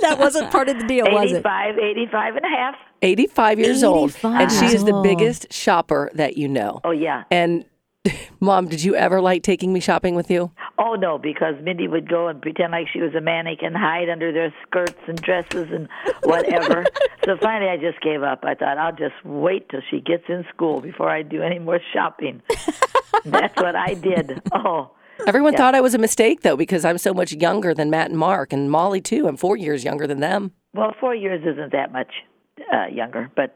that 0.02 0.18
wasn't 0.20 0.52
part 0.52 0.68
of 0.68 0.78
the 0.78 0.86
deal, 0.86 1.06
was 1.10 1.32
it? 1.32 1.38
85, 1.38 1.78
85 1.78 2.36
and 2.36 2.46
a 2.46 2.50
half. 2.50 2.76
85 3.02 3.60
years 3.60 3.84
old. 3.84 4.16
And 4.24 4.52
she 4.52 4.66
is 4.66 4.84
the 4.84 5.00
biggest 5.02 5.54
shopper 5.54 6.12
that 6.16 6.36
you 6.38 6.50
know. 6.50 6.82
Oh, 6.84 6.92
yeah. 6.92 7.24
And 7.32 7.64
mom, 8.40 8.68
did 8.68 8.84
you 8.84 8.96
ever 8.96 9.22
like 9.22 9.44
taking 9.44 9.74
me 9.74 9.80
shopping 9.80 10.16
with 10.16 10.30
you? 10.30 10.52
Oh 10.78 10.96
no, 10.96 11.18
because 11.18 11.56
Mindy 11.64 11.88
would 11.88 12.08
go 12.10 12.28
and 12.28 12.42
pretend 12.42 12.72
like 12.72 12.88
she 12.92 13.00
was 13.02 13.14
a 13.16 13.22
mannequin, 13.22 13.68
and 13.68 13.78
hide 13.78 14.10
under 14.10 14.32
their 14.32 14.54
skirts 14.66 15.00
and 15.08 15.22
dresses 15.22 15.68
and 15.72 15.88
whatever. 16.24 16.86
so 17.26 17.38
finally, 17.42 17.70
I 17.70 17.78
just 17.78 18.02
gave 18.02 18.24
up. 18.24 18.44
I 18.44 18.56
thought 18.56 18.78
I'll 18.78 18.96
just 18.96 19.16
wait 19.24 19.70
till 19.70 19.82
she 19.90 20.00
gets 20.02 20.24
in 20.30 20.46
school 20.54 20.82
before 20.82 21.10
I 21.10 21.22
do 21.24 21.42
any 21.42 21.60
more 21.60 21.80
shopping. 21.94 22.42
That's 23.26 23.56
what 23.62 23.76
I 23.76 23.94
did. 23.94 24.42
Oh, 24.54 24.92
Everyone 25.26 25.56
thought 25.56 25.74
I 25.76 25.82
was 25.82 25.94
a 25.94 25.98
mistake 25.98 26.42
though 26.42 26.58
because 26.58 26.84
I'm 26.84 26.98
so 26.98 27.14
much 27.14 27.32
younger 27.32 27.74
than 27.74 27.90
Matt 27.90 28.10
and 28.10 28.20
Mark 28.20 28.52
and 28.52 28.70
Molly 28.70 29.00
too. 29.00 29.28
I'm 29.28 29.38
4 29.38 29.56
years 29.58 29.84
younger 29.86 30.06
than 30.08 30.20
them. 30.20 30.52
well, 30.74 30.94
four 31.00 31.16
years 31.16 31.42
isn't 31.46 31.72
that 31.72 31.94
much 31.94 32.12
uh, 32.74 32.88
younger, 32.92 33.32
but 33.36 33.56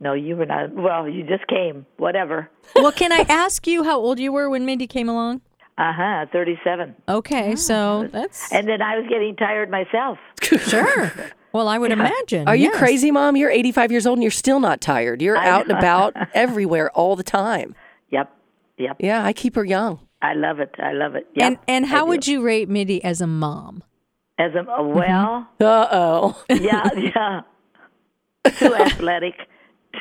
no, 0.00 0.12
you 0.12 0.36
were 0.36 0.46
not. 0.46 0.74
Well, 0.74 1.08
you 1.08 1.22
just 1.22 1.46
came. 1.46 1.86
Whatever. 1.96 2.50
well, 2.76 2.92
can 2.92 3.12
I 3.12 3.24
ask 3.28 3.66
you 3.66 3.84
how 3.84 3.98
old 3.98 4.18
you 4.18 4.32
were 4.32 4.50
when 4.50 4.66
Mindy 4.66 4.86
came 4.86 5.08
along? 5.08 5.40
Uh 5.78 5.92
huh. 5.92 6.26
Thirty-seven. 6.32 6.94
Okay, 7.08 7.54
so 7.56 8.08
that's 8.10 8.50
And 8.52 8.66
then 8.66 8.80
I 8.80 8.96
was 8.96 9.06
getting 9.08 9.36
tired 9.36 9.70
myself. 9.70 10.18
sure. 10.42 11.12
Well, 11.52 11.68
I 11.68 11.78
would 11.78 11.92
imagine. 11.92 12.48
Are 12.48 12.56
you 12.56 12.70
yes. 12.70 12.76
crazy, 12.78 13.10
mom? 13.10 13.34
You're 13.34 13.50
85 13.50 13.90
years 13.90 14.06
old 14.06 14.18
and 14.18 14.22
you're 14.22 14.30
still 14.30 14.60
not 14.60 14.82
tired. 14.82 15.22
You're 15.22 15.38
I 15.38 15.48
out 15.48 15.62
and 15.62 15.78
about 15.78 16.14
everywhere 16.34 16.90
all 16.90 17.16
the 17.16 17.22
time. 17.22 17.74
Yep. 18.10 18.30
Yep. 18.76 18.96
Yeah, 19.00 19.24
I 19.24 19.32
keep 19.32 19.54
her 19.54 19.64
young. 19.64 20.00
I 20.20 20.34
love 20.34 20.60
it. 20.60 20.74
I 20.78 20.92
love 20.92 21.14
it. 21.14 21.26
Yep, 21.34 21.46
And 21.46 21.58
and 21.66 21.86
how 21.86 22.06
would 22.06 22.26
you 22.26 22.42
rate 22.42 22.68
Mindy 22.68 23.02
as 23.02 23.22
a 23.22 23.26
mom? 23.26 23.82
As 24.38 24.52
a 24.54 24.70
uh, 24.70 24.82
well. 24.82 25.48
Uh-oh. 25.58 26.42
Yeah, 26.50 26.88
yeah. 26.94 27.40
Too 28.58 28.74
athletic, 28.74 29.34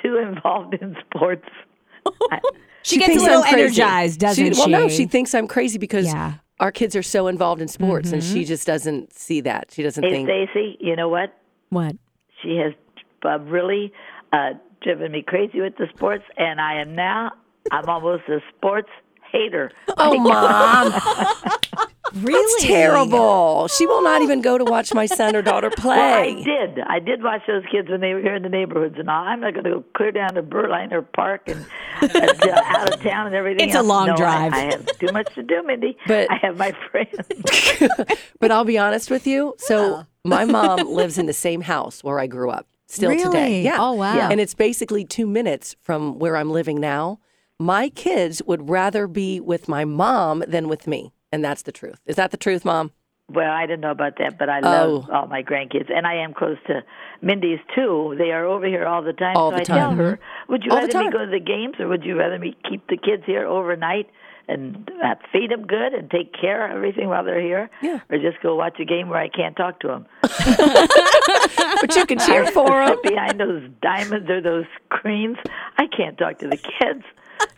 too 0.01 0.17
involved 0.17 0.73
in 0.75 0.95
sports. 1.13 1.47
She, 2.83 2.99
gets 2.99 3.15
a 3.15 3.19
little 3.19 3.37
I'm 3.43 3.49
crazy. 3.53 3.61
energized, 3.81 4.19
doesn't 4.19 4.53
she? 4.53 4.59
Well, 4.59 4.69
no, 4.69 4.87
she 4.87 5.07
thinks 5.07 5.33
I'm 5.33 5.47
crazy 5.47 5.79
because 5.79 6.05
Yeah. 6.05 6.33
our 6.59 6.71
kids 6.71 6.95
are 6.95 7.01
so 7.01 7.25
involved 7.25 7.59
in 7.59 7.67
sports, 7.67 8.11
and 8.11 8.23
she 8.23 8.45
just 8.45 8.67
doesn't 8.67 9.11
see 9.11 9.41
that. 9.41 9.71
She 9.71 9.81
doesn't 9.81 10.03
Hey, 10.03 10.11
think. 10.11 10.29
Stacy, 10.29 10.77
you 10.79 10.95
know 10.95 11.09
what? 11.09 11.35
What? 11.69 11.95
She 12.43 12.57
has 12.57 12.73
uh, 13.27 13.39
really 13.39 13.91
uh, 14.33 14.51
driven 14.83 15.13
me 15.13 15.23
crazy 15.23 15.61
with 15.61 15.77
the 15.77 15.87
sports, 15.95 16.25
and 16.37 16.61
I 16.61 16.79
am 16.79 16.93
now. 16.93 17.31
I'm 17.71 17.89
almost 17.89 18.25
a 18.29 18.37
sports 18.55 18.89
hater. 19.31 19.71
Oh, 19.97 20.19
mom, 20.19 20.93
Really? 22.15 22.61
that's 22.61 22.63
terrible. 22.63 23.67
She 23.67 23.85
will 23.85 24.01
not 24.01 24.21
even 24.21 24.41
go 24.41 24.57
to 24.57 24.63
watch 24.63 24.93
my 24.93 25.05
son 25.05 25.35
or 25.35 25.41
daughter 25.41 25.69
play. 25.69 25.95
Well, 26.05 26.21
I 26.21 26.43
did. 26.43 26.79
I 26.79 26.99
did 26.99 27.23
watch 27.23 27.41
those 27.47 27.63
kids 27.71 27.89
when 27.89 28.01
they 28.01 28.13
were 28.13 28.21
here 28.21 28.35
in 28.35 28.43
the 28.43 28.49
neighborhoods, 28.49 28.95
and. 28.97 29.09
I'm 29.09 29.39
not 29.41 29.53
going 29.53 29.63
to 29.65 29.69
go 29.69 29.83
clear 29.95 30.11
down 30.11 30.35
to 30.35 30.41
Berliner 30.41 31.01
Park 31.01 31.47
and 31.47 31.65
uh, 32.01 32.61
out 32.63 32.93
of 32.93 33.01
town 33.01 33.27
and 33.27 33.35
everything. 33.35 33.67
It's 33.67 33.75
a 33.75 33.81
long 33.81 34.07
No, 34.07 34.15
drive. 34.15 34.53
I, 34.53 34.59
have 34.71 34.85
too 34.99 35.11
much 35.11 35.33
to 35.35 35.43
do, 35.43 35.63
Mindy. 35.63 35.97
But- 36.07 36.31
I 36.31 36.35
have 36.37 36.57
my 36.57 36.73
friends. 36.91 37.15
But 38.39 38.51
I'll 38.51 38.65
be 38.65 38.77
honest 38.77 39.09
with 39.09 39.25
you. 39.25 39.55
So 39.57 40.05
my 40.23 40.45
mom 40.45 40.87
lives 40.87 41.17
in 41.17 41.25
the 41.25 41.33
same 41.33 41.61
house 41.61 42.03
where 42.03 42.19
I 42.19 42.27
grew 42.27 42.49
up 42.49 42.67
still 42.87 43.11
today. 43.17 43.61
Yeah. 43.63 43.77
Oh, 43.79 43.93
wow. 43.93 44.15
Yeah. 44.15 44.29
And 44.29 44.39
it's 44.39 44.53
basically 44.53 45.03
two 45.05 45.25
minutes 45.25 45.75
from 45.81 46.19
where 46.19 46.35
I'm 46.37 46.51
living 46.51 46.79
now. 46.79 47.19
My 47.59 47.89
kids 47.89 48.41
would 48.45 48.69
rather 48.69 49.07
be 49.07 49.39
with 49.39 49.67
my 49.67 49.85
mom 49.85 50.43
than 50.47 50.67
with 50.67 50.87
me. 50.87 51.13
And 51.35 51.43
that's 51.43 51.63
the 51.63 51.73
truth. 51.73 51.99
Is 52.05 52.15
that 52.15 52.31
the 52.31 52.37
truth, 52.37 52.63
mom? 52.63 52.91
Well, 53.29 53.51
I 53.51 53.65
didn't 53.65 53.81
know 53.81 53.91
about 53.91 54.17
that, 54.19 54.37
but 54.39 54.47
I 54.47 54.61
love 54.61 55.05
Oh. 55.09 55.13
all 55.13 55.27
my 55.27 55.43
grandkids, 55.43 55.91
and 55.93 56.07
I 56.07 56.13
am 56.23 56.33
close 56.33 56.55
to 56.67 56.81
Mindy's 57.21 57.59
too. 57.75 58.15
They 58.17 58.31
are 58.31 58.45
over 58.45 58.65
here 58.67 58.85
all 58.85 59.01
the 59.01 59.11
time. 59.11 59.35
All 59.35 59.49
so 59.51 59.55
the 59.57 59.61
I 59.61 59.65
tell 59.65 59.91
her, 59.91 60.17
would 60.47 60.63
you 60.63 60.71
All 60.71 60.77
rather 60.77 60.97
me 61.03 61.11
go 61.11 61.25
to 61.25 61.29
the 61.31 61.41
games, 61.41 61.75
or 61.77 61.89
would 61.89 62.05
you 62.05 62.17
rather 62.17 62.39
me 62.39 62.55
keep 62.69 62.87
the 62.87 62.95
kids 62.95 63.23
here 63.25 63.45
overnight 63.45 64.09
and 64.47 64.89
uh, 65.03 65.15
feed 65.33 65.51
them 65.51 65.65
good 65.67 65.93
and 65.93 66.09
take 66.09 66.31
care 66.39 66.67
of 66.69 66.77
everything 66.77 67.09
while 67.09 67.25
they're 67.25 67.41
here, 67.41 67.69
Yeah. 67.81 67.99
or 68.09 68.17
just 68.17 68.41
go 68.41 68.55
watch 68.55 68.79
a 68.79 68.85
game 68.85 69.09
where 69.09 69.19
I 69.19 69.27
can't 69.27 69.57
talk 69.57 69.81
to 69.81 69.87
them? 69.89 70.05
But 71.81 71.95
you 71.97 72.05
can 72.05 72.19
cheer 72.19 72.45
for 72.47 72.69
them. 72.85 72.97
behind 73.03 73.39
those 73.39 73.63
diamonds 73.81 74.29
or 74.29 74.39
those 74.41 74.65
screens. 74.85 75.37
I 75.77 75.87
can't 75.87 76.17
talk 76.17 76.39
to 76.39 76.47
the 76.47 76.57
kids. 76.57 77.03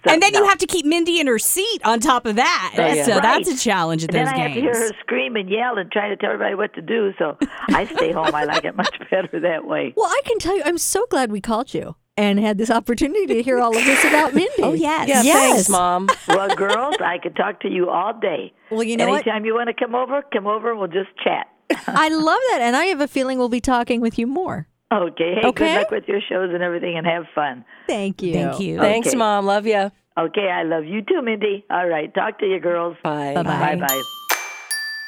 So, 0.05 0.13
and 0.13 0.21
then 0.21 0.33
you 0.33 0.45
have 0.45 0.57
to 0.59 0.67
keep 0.67 0.85
Mindy 0.85 1.19
in 1.19 1.27
her 1.27 1.37
seat 1.39 1.81
on 1.83 1.99
top 1.99 2.25
of 2.25 2.37
that. 2.37 2.75
Oh, 2.77 2.85
yeah. 2.93 3.03
So 3.03 3.13
Right. 3.13 3.21
that's 3.21 3.49
a 3.49 3.57
challenge 3.57 4.03
at 4.05 4.13
And 4.15 4.25
those 4.27 4.31
then 4.33 4.39
I 4.39 4.43
have 4.43 4.53
to 4.53 4.61
hear 4.61 4.73
her 4.77 4.91
scream 5.01 5.35
and 5.35 5.49
yell 5.49 5.77
and 5.77 5.91
try 5.91 6.07
to 6.09 6.15
tell 6.15 6.31
everybody 6.31 6.55
what 6.55 6.73
to 6.75 6.81
do. 6.81 7.13
So 7.19 7.37
I 7.69 7.85
stay 7.85 8.11
home. 8.13 8.33
I 8.33 8.45
like 8.45 8.63
it 8.63 8.75
much 8.75 8.95
better 9.11 9.39
that 9.41 9.65
way. 9.65 9.93
Well, 9.97 10.07
I 10.09 10.21
can 10.25 10.39
tell 10.39 10.55
you, 10.55 10.63
I'm 10.65 10.77
so 10.77 11.05
glad 11.09 11.31
we 11.31 11.41
called 11.41 11.73
you 11.73 11.95
and 12.15 12.39
had 12.39 12.57
this 12.57 12.69
opportunity 12.71 13.25
to 13.27 13.43
hear 13.43 13.59
all 13.59 13.75
of 13.75 13.83
this 13.85 14.03
about 14.05 14.33
Mindy. 14.35 14.63
Oh, 14.63 14.73
yes. 14.73 15.09
Yeah, 15.09 15.23
Yes. 15.23 15.49
thanks, 15.53 15.69
mom. 15.69 16.09
Well, 16.29 16.55
girls, 16.55 16.95
I 17.03 17.17
could 17.17 17.35
talk 17.35 17.59
to 17.61 17.69
you 17.69 17.89
all 17.89 18.13
day. 18.17 18.53
Well, 18.71 18.83
you 18.83 18.95
know 18.97 19.07
what? 19.09 19.27
Anytime 19.27 19.45
you 19.45 19.53
want 19.55 19.67
to 19.67 19.73
come 19.73 19.93
over, 19.93 20.21
come 20.31 20.47
over 20.47 20.71
and 20.71 20.79
we'll 20.79 20.87
just 20.87 21.09
chat. 21.23 21.47
I 21.85 22.07
love 22.09 22.39
that. 22.51 22.59
And 22.61 22.75
I 22.77 22.85
have 22.85 23.01
a 23.01 23.07
feeling 23.09 23.37
we'll 23.39 23.49
be 23.49 23.59
talking 23.61 23.99
with 23.99 24.17
you 24.17 24.25
more. 24.25 24.67
Okay. 24.91 25.35
Hey, 25.41 25.47
Okay. 25.47 25.65
good 25.73 25.79
luck 25.79 25.91
with 25.91 26.03
your 26.07 26.21
shows 26.21 26.53
and 26.53 26.63
everything 26.63 26.97
and 26.97 27.05
have 27.05 27.25
fun. 27.35 27.65
Thank 27.87 28.21
you. 28.21 28.33
Thank 28.33 28.59
you. 28.59 28.79
Thanks, 28.79 29.13
mom. 29.13 29.45
Love 29.45 29.65
you. 29.67 29.91
Okay, 30.17 30.49
I 30.49 30.63
love 30.63 30.85
you 30.85 31.01
too, 31.01 31.21
Mindy. 31.21 31.65
All 31.69 31.87
right. 31.87 32.13
Talk 32.13 32.39
to 32.39 32.45
you, 32.45 32.59
girls. 32.59 32.95
Bye. 33.03 33.33
Bye-bye. 33.35 33.75
Bye 33.75 33.85
bye. 33.87 34.01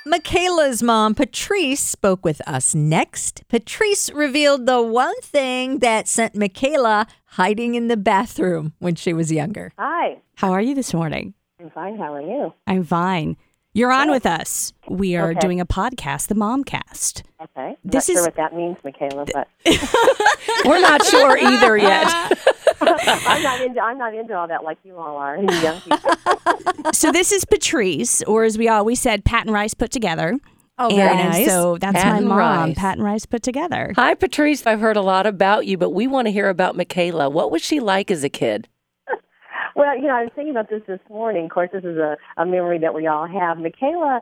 Michaela's 0.06 0.82
mom, 0.82 1.14
Patrice, 1.14 1.80
spoke 1.82 2.24
with 2.24 2.42
us 2.48 2.74
next. 2.74 3.44
Patrice 3.48 4.10
revealed 4.12 4.66
the 4.66 4.82
one 4.82 5.20
thing 5.22 5.80
that 5.80 6.08
sent 6.08 6.36
Michaela 6.36 7.06
hiding 7.26 7.76
in 7.76 7.88
the 7.90 7.98
bathroom 7.98 8.74
when 8.80 8.96
she 8.96 9.14
was 9.14 9.32
younger. 9.32 9.72
Hi, 9.78 10.18
How 10.36 10.52
are 10.52 10.62
you 10.62 10.74
this 10.74 10.94
morning? 10.94 11.34
I'm 11.60 11.70
fine. 11.72 11.98
How 11.98 12.14
are 12.14 12.22
you? 12.22 12.54
I'm 12.66 12.84
fine. 12.84 13.36
You're 13.74 13.92
on 13.92 14.10
with 14.10 14.26
us. 14.26 14.74
We 14.90 15.16
are 15.16 15.30
Okay. 15.32 15.40
doing 15.40 15.62
a 15.62 15.66
podcast, 15.66 16.28
the 16.28 16.36
Momcast. 16.36 17.22
Okay. 17.42 17.70
I'm 17.70 17.76
This 17.84 18.10
not 18.10 18.14
is- 18.14 18.18
sure 18.18 18.24
what 18.26 18.36
that 18.36 18.56
means, 18.56 18.78
Michaela, 18.84 19.26
but 19.32 19.48
We're 20.66 20.82
not 20.82 21.06
sure 21.06 21.38
either 21.38 21.78
yet. 21.78 22.08
I'm 22.82 23.44
not 23.44 23.62
into 23.62 23.80
I'm 23.82 23.98
not 23.98 24.14
into 24.16 24.34
all 24.36 24.48
that 24.48 24.64
like 24.64 24.78
you 24.84 24.98
all 24.98 25.18
are, 25.18 25.38
you 25.38 25.48
young 25.62 25.80
people. 25.82 26.94
so 26.94 27.12
this 27.12 27.32
is 27.32 27.46
Patrice, 27.46 28.24
or 28.24 28.44
as 28.44 28.58
we 28.58 28.68
always 28.68 29.00
said, 29.00 29.24
Pat 29.24 29.46
and 29.46 29.54
Rice 29.54 29.74
put 29.76 29.92
together. 29.92 30.38
Oh, 30.80 30.90
very 30.96 31.10
and 31.10 31.30
nice. 31.30 31.46
So 31.48 31.78
that's 31.78 32.02
Pat 32.02 32.24
my 32.24 32.28
mom, 32.28 32.70
Rice. 32.70 32.76
Pat 32.78 32.96
and 32.98 33.04
Rice 33.04 33.26
put 33.26 33.44
together. 33.44 33.94
Hi, 33.98 34.16
Patrice. 34.16 34.66
I've 34.66 34.80
heard 34.80 34.96
a 34.98 35.02
lot 35.02 35.26
about 35.28 35.68
you, 35.68 35.78
but 35.78 35.90
we 35.92 36.08
want 36.08 36.28
to 36.28 36.32
hear 36.32 36.48
about 36.50 36.76
Michaela. 36.78 37.30
What 37.30 37.52
was 37.52 37.62
she 37.62 37.80
like 37.82 38.10
as 38.10 38.24
a 38.24 38.30
kid? 38.30 38.68
Well, 39.80 39.96
you 39.96 40.08
know, 40.08 40.16
I 40.16 40.24
was 40.24 40.32
thinking 40.36 40.52
about 40.52 40.70
this 40.70 40.82
this 40.88 41.00
morning. 41.10 41.46
Of 41.46 41.52
course, 41.52 41.70
this 41.72 41.86
is 41.86 41.96
a, 41.96 42.18
a 42.36 42.46
memory 42.46 42.80
that 42.80 42.94
we 42.94 43.08
all 43.08 43.26
have. 43.26 43.58
Michaela 43.60 44.20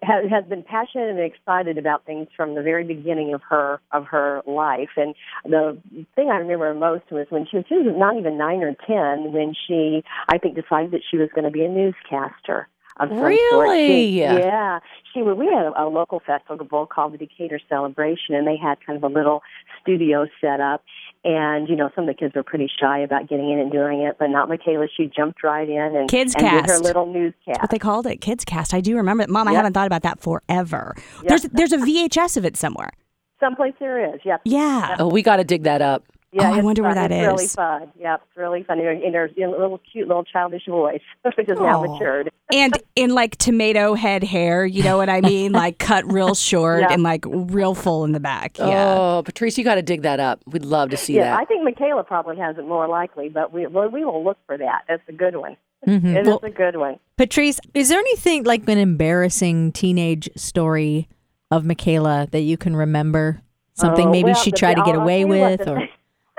has, 0.00 0.30
has 0.30 0.44
been 0.44 0.62
passionate 0.62 1.10
and 1.10 1.18
excited 1.18 1.76
about 1.76 2.06
things 2.06 2.28
from 2.36 2.54
the 2.54 2.62
very 2.62 2.84
beginning 2.84 3.34
of 3.34 3.42
her 3.50 3.80
of 3.90 4.06
her 4.06 4.42
life. 4.46 4.90
And 4.96 5.16
the 5.44 5.76
thing 6.14 6.30
I 6.30 6.36
remember 6.36 6.72
most 6.74 7.10
was 7.10 7.26
when 7.30 7.48
she 7.50 7.56
was, 7.56 7.66
she 7.68 7.74
was 7.74 7.92
not 7.96 8.16
even 8.16 8.38
nine 8.38 8.62
or 8.62 8.76
ten 8.86 9.32
when 9.32 9.54
she, 9.66 10.04
I 10.28 10.38
think, 10.38 10.54
decided 10.54 10.92
that 10.92 11.02
she 11.10 11.16
was 11.16 11.30
going 11.34 11.46
to 11.46 11.50
be 11.50 11.64
a 11.64 11.68
newscaster. 11.68 12.68
Of 12.98 13.08
some 13.08 13.18
Sort. 13.18 13.30
Really? 13.30 13.86
She, 13.88 14.18
yeah. 14.20 14.78
She 15.12 15.22
we 15.22 15.46
had 15.46 15.64
a, 15.64 15.84
a 15.84 15.88
local 15.88 16.20
festival 16.20 16.86
called 16.86 17.14
the 17.14 17.18
Decatur 17.18 17.58
Celebration, 17.68 18.34
and 18.34 18.46
they 18.46 18.56
had 18.56 18.76
kind 18.86 19.02
of 19.02 19.10
a 19.10 19.12
little 19.12 19.42
studio 19.80 20.26
set 20.42 20.60
up. 20.60 20.84
And 21.24 21.68
you 21.68 21.76
know, 21.76 21.90
some 21.94 22.08
of 22.08 22.08
the 22.08 22.18
kids 22.18 22.34
were 22.34 22.42
pretty 22.42 22.68
shy 22.80 22.98
about 22.98 23.28
getting 23.28 23.50
in 23.50 23.58
and 23.60 23.70
doing 23.70 24.00
it, 24.00 24.16
but 24.18 24.28
not 24.28 24.48
Michaela. 24.48 24.88
She 24.96 25.06
jumped 25.06 25.44
right 25.44 25.68
in 25.68 25.96
and, 25.96 26.10
Kids 26.10 26.34
and 26.34 26.44
did 26.44 26.66
her 26.66 26.78
little 26.78 27.06
newscast. 27.06 27.60
What 27.60 27.70
they 27.70 27.78
called 27.78 28.06
it, 28.06 28.20
Kids 28.20 28.44
Cast. 28.44 28.74
I 28.74 28.80
do 28.80 28.96
remember. 28.96 29.22
it. 29.22 29.30
Mom, 29.30 29.46
I 29.46 29.52
haven't 29.52 29.72
thought 29.72 29.86
about 29.86 30.02
that 30.02 30.20
forever. 30.20 30.96
There's 31.22 31.42
there's 31.42 31.72
a 31.72 31.78
VHS 31.78 32.36
of 32.36 32.44
it 32.44 32.56
somewhere. 32.56 32.90
Someplace 33.38 33.74
there 33.78 34.14
is. 34.14 34.20
Yep. 34.24 34.42
Yeah. 34.44 34.96
Oh, 34.98 35.08
we 35.08 35.22
got 35.22 35.36
to 35.36 35.44
dig 35.44 35.64
that 35.64 35.82
up. 35.82 36.04
Yeah, 36.32 36.48
Oh, 36.48 36.52
I 36.54 36.56
it's 36.56 36.64
wonder 36.64 36.82
where 36.82 36.94
fun. 36.94 37.10
that 37.10 37.12
it's 37.12 37.26
really 37.26 37.46
fun. 37.46 37.92
Yep, 38.00 38.22
it's 38.26 38.36
really 38.38 38.62
fun. 38.62 38.78
And 38.80 39.02
and 39.02 39.14
there's 39.14 39.32
a 39.36 39.46
little 39.46 39.78
cute, 39.92 40.08
little 40.08 40.24
childish 40.24 40.64
voice, 40.66 41.02
which 41.36 41.48
is 41.48 41.58
now 41.60 41.82
matured. 41.84 42.30
And 42.54 42.74
in 42.96 43.10
like 43.14 43.36
tomato 43.36 43.94
head 43.94 44.22
hair, 44.22 44.66
you 44.66 44.82
know 44.82 44.98
what 44.98 45.08
I 45.08 45.22
mean? 45.22 45.52
Like 45.62 45.78
cut 45.78 46.10
real 46.12 46.34
short 46.34 46.80
Yeah. 46.80 46.92
and 46.92 47.02
like 47.02 47.24
real 47.26 47.74
full 47.74 48.04
in 48.04 48.12
the 48.12 48.20
back. 48.20 48.58
Yeah. 48.58 48.94
Oh, 48.98 49.22
Patrice, 49.24 49.56
you 49.56 49.64
got 49.64 49.76
to 49.76 49.82
dig 49.82 50.02
that 50.02 50.20
up. 50.20 50.40
We'd 50.46 50.64
love 50.66 50.90
to 50.90 50.98
see 50.98 51.14
that. 51.14 51.20
Yeah, 51.20 51.36
I 51.38 51.46
think 51.46 51.64
Michaela 51.64 52.04
probably 52.04 52.36
has 52.36 52.58
it 52.58 52.66
more 52.66 52.86
likely, 52.88 53.30
but 53.30 53.52
we 53.54 53.66
well, 53.66 53.88
we 53.88 54.04
will 54.04 54.22
look 54.22 54.36
for 54.46 54.58
that. 54.58 54.82
That's 54.88 55.02
a 55.08 55.12
good 55.12 55.36
one. 55.36 55.56
Mhm. 55.86 56.14
It 56.14 56.20
is 56.22 56.26
Well, 56.26 56.40
a 56.42 56.50
good 56.50 56.76
one. 56.76 56.98
Patrice, 57.16 57.58
is 57.74 57.88
there 57.88 57.98
anything 57.98 58.44
like 58.44 58.68
an 58.68 58.78
embarrassing 58.78 59.72
teenage 59.72 60.28
story 60.36 61.08
of 61.50 61.64
Michaela 61.64 62.28
that 62.32 62.40
you 62.42 62.56
can 62.58 62.76
remember? 62.76 63.40
Something 63.74 64.08
Oh, 64.08 64.12
maybe 64.12 64.26
well, 64.32 64.34
she 64.34 64.50
the- 64.50 64.56
tried 64.58 64.74
to 64.74 64.82
get 64.82 64.94
away 64.94 65.20
tell 65.24 65.34
you 65.34 65.40
what, 65.40 65.50
with, 65.52 65.64
the- 65.66 65.72
or 65.72 65.88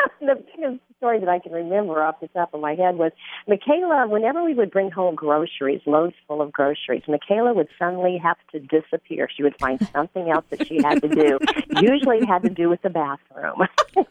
the 0.19 0.36
biggest 0.36 0.81
story 0.98 1.19
that 1.19 1.29
I 1.29 1.39
can 1.39 1.51
remember 1.51 2.01
off 2.01 2.19
the 2.22 2.27
top 2.29 2.53
of 2.53 2.62
my 2.62 2.75
head 2.75 2.98
was 2.98 3.12
Michaela. 3.48 4.07
Whenever 4.07 4.43
we 4.43 4.53
would 4.53 4.72
bring 4.72 4.91
home 4.91 5.15
groceries, 5.15 5.81
loads 5.86 6.15
full 6.27 6.41
of 6.41 6.51
groceries, 6.51 7.03
Michaela 7.07 7.53
would 7.53 7.67
suddenly 7.77 8.17
have 8.22 8.38
to 8.51 8.60
disappear. 8.60 9.27
She 9.36 9.43
would 9.43 9.55
find 9.60 9.86
something 9.93 10.29
else 10.29 10.45
that 10.50 10.67
she 10.67 10.81
had 10.81 11.01
to 11.01 11.07
do. 11.07 11.39
Usually, 11.81 12.17
it 12.19 12.25
had 12.25 12.43
to 12.43 12.50
do 12.50 12.69
with 12.69 12.81
the 12.81 12.89
bathroom. 12.89 13.67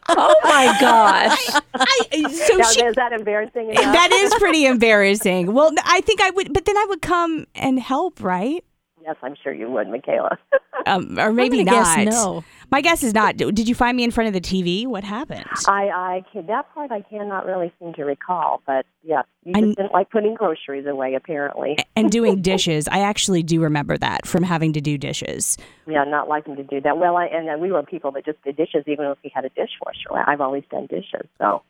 Oh 0.09 0.35
my 0.43 0.77
gosh. 0.81 1.61
I, 1.73 2.31
so 2.31 2.57
now, 2.57 2.69
she, 2.69 2.83
is 2.83 2.95
that 2.95 3.13
embarrassing 3.13 3.69
enough? 3.69 3.83
that 3.83 4.11
is 4.11 4.33
pretty 4.35 4.65
embarrassing. 4.65 5.53
Well, 5.53 5.71
I 5.85 6.01
think 6.01 6.21
I 6.21 6.29
would, 6.31 6.53
but 6.53 6.65
then 6.65 6.77
I 6.77 6.85
would 6.89 7.01
come 7.01 7.47
and 7.55 7.79
help, 7.79 8.21
right? 8.21 8.63
yes, 9.03 9.15
I'm 9.21 9.35
sure 9.41 9.53
you 9.53 9.69
would, 9.69 9.87
Michaela. 9.89 10.37
Um, 10.85 11.19
or 11.19 11.31
maybe 11.31 11.63
not. 11.63 11.97
guess 11.97 12.13
no. 12.13 12.43
My 12.73 12.81
guess 12.81 13.03
is 13.03 13.13
not. 13.13 13.37
Did 13.37 13.69
you 13.69 13.75
find 13.75 13.95
me 13.95 14.03
in 14.03 14.09
front 14.09 14.29
of 14.29 14.33
the 14.33 14.41
TV? 14.41 14.87
What 14.87 15.03
happened? 15.03 15.45
I, 15.67 16.23
I 16.33 16.41
that 16.47 16.73
part 16.73 16.91
I 16.91 17.01
cannot 17.01 17.45
really 17.45 17.71
seem 17.77 17.93
to 17.93 18.03
recall, 18.03 18.63
but 18.65 18.87
yeah, 19.03 19.21
you 19.43 19.51
I- 19.55 19.61
just 19.61 19.77
didn't 19.77 19.91
like 19.91 20.09
putting 20.09 20.33
groceries 20.33 20.87
away, 20.87 21.13
apparently. 21.13 21.77
and 21.95 22.09
doing 22.09 22.41
dishes. 22.41 22.87
I 22.87 23.01
actually 23.01 23.43
do 23.43 23.61
remember 23.61 23.95
that 23.99 24.25
from 24.25 24.41
having 24.41 24.73
to 24.73 24.81
do 24.81 24.97
dishes. 24.97 25.55
Yeah, 25.85 26.03
not 26.05 26.27
liking 26.27 26.55
to 26.55 26.63
do 26.63 26.81
that. 26.81 26.97
Well, 26.97 27.15
I, 27.15 27.27
and 27.27 27.61
we 27.61 27.71
were 27.71 27.83
people 27.83 28.11
that 28.13 28.25
just 28.25 28.41
did 28.41 28.57
dishes, 28.57 28.85
even 28.87 29.05
if 29.05 29.19
we 29.23 29.31
had 29.31 29.45
a 29.45 29.49
dishwasher. 29.49 30.27
I've 30.27 30.41
always 30.41 30.63
done 30.71 30.87
dishes, 30.87 31.27
so. 31.37 31.61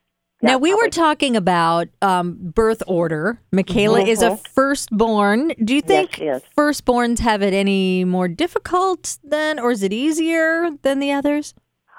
Now 0.44 0.58
we 0.58 0.74
were 0.74 0.90
talking 0.90 1.38
about 1.38 1.88
um, 2.02 2.38
birth 2.40 2.84
order. 2.86 3.40
Michaela 3.52 4.02
is 4.02 4.22
a 4.22 4.38
firstborn. 4.38 5.54
Do 5.64 5.74
you 5.74 5.82
think 5.82 6.20
is. 6.20 6.42
firstborns 6.58 7.20
have 7.20 7.42
it 7.42 7.54
any 7.54 8.04
more 8.04 8.28
difficult 8.28 9.18
than, 9.24 9.60
or 9.60 9.72
is 9.72 9.84
it 9.84 9.94
easier 9.94 10.70
than 10.82 11.00
the 11.00 11.12
others? 11.12 11.54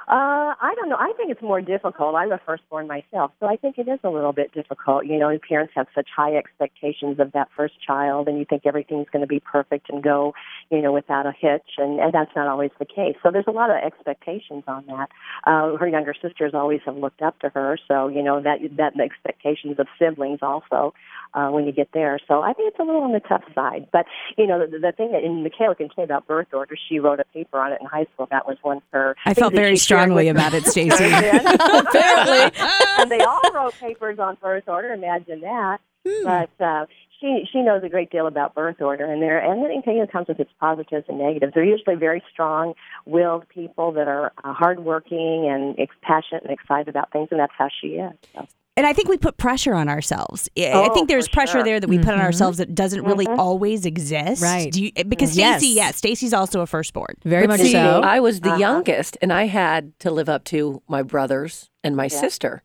Uh, 0.07 0.53
I 0.61 0.75
don't 0.77 0.91
know. 0.91 0.99
I 0.99 1.13
think 1.17 1.31
it's 1.31 1.41
more 1.41 1.63
difficult. 1.63 2.15
I'm 2.15 2.31
a 2.31 2.39
firstborn 2.45 2.87
myself, 2.87 3.33
so 3.41 3.47
I 3.47 3.57
think 3.57 3.79
it 3.79 3.89
is 3.89 3.99
a 4.05 4.11
little 4.11 4.35
bit 4.35 4.53
difficult. 4.53 5.07
You 5.07 5.19
know, 5.19 5.39
parents 5.49 5.73
have 5.77 5.87
such 5.95 6.09
high 6.15 6.37
expectations 6.37 7.19
of 7.21 7.33
that 7.33 7.49
first 7.57 7.75
child, 7.81 8.29
and 8.29 8.39
you 8.39 8.45
think 8.45 8.67
everything's 8.67 9.09
going 9.11 9.23
to 9.23 9.27
be 9.27 9.41
perfect 9.41 9.89
and 9.89 10.03
go, 10.03 10.35
you 10.71 10.83
know, 10.83 10.93
without 10.93 11.25
a 11.25 11.33
hitch, 11.33 11.79
and, 11.79 12.01
and 12.01 12.13
that's 12.13 12.31
not 12.37 12.49
always 12.49 12.71
the 12.79 12.85
case. 12.85 13.17
So 13.23 13.31
there's 13.31 13.47
a 13.49 13.51
lot 13.51 13.71
of 13.71 13.77
expectations 13.77 14.65
on 14.69 14.85
that. 14.89 15.09
Uh, 15.45 15.77
her 15.79 15.89
younger 15.89 16.15
sisters 16.21 16.53
always 16.53 16.81
have 16.85 16.99
looked 16.99 17.23
up 17.23 17.39
to 17.41 17.49
her, 17.55 17.79
so 17.89 18.09
you 18.09 18.23
know 18.23 18.43
that 18.43 18.59
that 18.77 18.93
the 18.97 19.03
expectations 19.03 19.79
of 19.79 19.87
siblings 19.99 20.41
also 20.43 20.93
uh, 21.33 21.49
when 21.49 21.65
you 21.65 21.73
get 21.73 21.89
there. 21.93 22.19
So 22.29 22.43
I 22.43 22.53
think 22.53 22.69
it's 22.69 22.79
a 22.79 22.83
little 22.83 23.03
on 23.03 23.13
the 23.13 23.21
tough 23.21 23.45
side. 23.55 23.89
But 23.93 24.07
you 24.37 24.47
know, 24.47 24.67
the, 24.67 24.79
the 24.79 24.93
thing 24.93 25.13
that 25.13 25.25
and 25.25 25.43
Michaela 25.43 25.75
can 25.75 25.89
say 25.97 26.03
about 26.03 26.27
birth 26.27 26.49
order, 26.53 26.77
she 26.89 26.99
wrote 26.99 27.21
a 27.21 27.25
paper 27.25 27.59
on 27.59 27.73
it 27.73 27.79
in 27.81 27.87
high 27.87 28.07
school. 28.15 28.29
That 28.31 28.47
was 28.47 28.57
one 28.63 28.79
of 28.79 28.83
her. 28.93 29.17
I 29.25 29.35
felt 29.35 29.55
very 29.55 29.77
strongly 29.77 30.29
about 30.29 30.55
it, 30.55 30.67
Stacey. 30.67 31.05
Apparently, 31.07 32.61
and 32.99 33.11
they 33.11 33.21
all 33.21 33.41
wrote 33.53 33.75
papers 33.75 34.19
on 34.19 34.37
birth 34.41 34.69
order. 34.69 34.93
Imagine 34.93 35.41
that. 35.41 35.81
But 36.23 36.51
uh, 36.61 36.85
she 37.21 37.45
she 37.51 37.63
knows 37.63 37.83
a 37.83 37.89
great 37.89 38.11
deal 38.11 38.27
about 38.27 38.55
birth 38.55 38.81
order, 38.81 39.11
and 39.11 39.23
there 39.23 39.39
and 39.39 39.65
anything 39.65 39.99
that 40.01 40.13
comes 40.13 40.29
with 40.29 40.39
its 40.39 40.51
positives 40.61 41.07
and 41.09 41.19
negatives. 41.19 41.55
They're 41.55 41.65
usually 41.65 41.97
very 41.97 42.23
strong-willed 42.31 43.49
people 43.49 43.93
that 43.93 44.09
are 44.09 44.33
uh, 44.45 44.53
hardworking 44.53 45.49
and 45.51 45.79
ex- 45.79 45.97
passionate 46.03 46.45
and 46.45 46.53
excited 46.53 46.89
about 46.89 47.11
things, 47.13 47.29
and 47.31 47.41
that's 47.41 47.55
how 47.57 47.69
she 47.81 47.89
is. 47.89 48.13
So. 48.35 48.47
And 48.77 48.87
I 48.89 48.93
think 48.93 49.09
we 49.09 49.17
put 49.17 49.37
pressure 49.37 49.73
on 49.75 49.89
ourselves. 49.89 50.49
I- 50.59 50.63
I 50.67 50.89
Oh, 50.89 50.95
think 50.95 51.09
there's 51.09 51.29
pressure 51.29 51.53
sure. 51.53 51.63
there 51.63 51.79
that 51.79 51.89
we 51.89 51.99
put 51.99 52.09
on 52.15 52.21
ourselves 52.21 52.59
that 52.59 52.75
doesn't 52.75 53.05
really 53.05 53.27
Mhm. 53.27 53.39
always 53.39 53.87
exist. 53.87 54.43
Right. 54.43 54.73
Do 54.73 54.83
you, 54.85 54.91
because 55.07 55.37
Yes. 55.37 55.61
Stacey, 55.61 55.75
yes, 55.77 55.97
Stacey's 55.97 56.33
also 56.33 56.61
a 56.61 56.67
firstborn. 56.67 57.15
Very 57.25 57.47
much 57.47 57.61
See, 57.61 57.71
so. 57.73 58.01
I 58.03 58.19
was 58.19 58.41
the 58.41 58.49
Uh-huh. 58.51 58.59
youngest, 58.59 59.17
and 59.23 59.33
I 59.33 59.47
had 59.47 59.97
to 60.01 60.11
live 60.11 60.29
up 60.29 60.43
to 60.47 60.83
my 60.89 61.03
brothers 61.03 61.71
and 61.85 61.95
my 61.97 62.09
sister. 62.09 62.63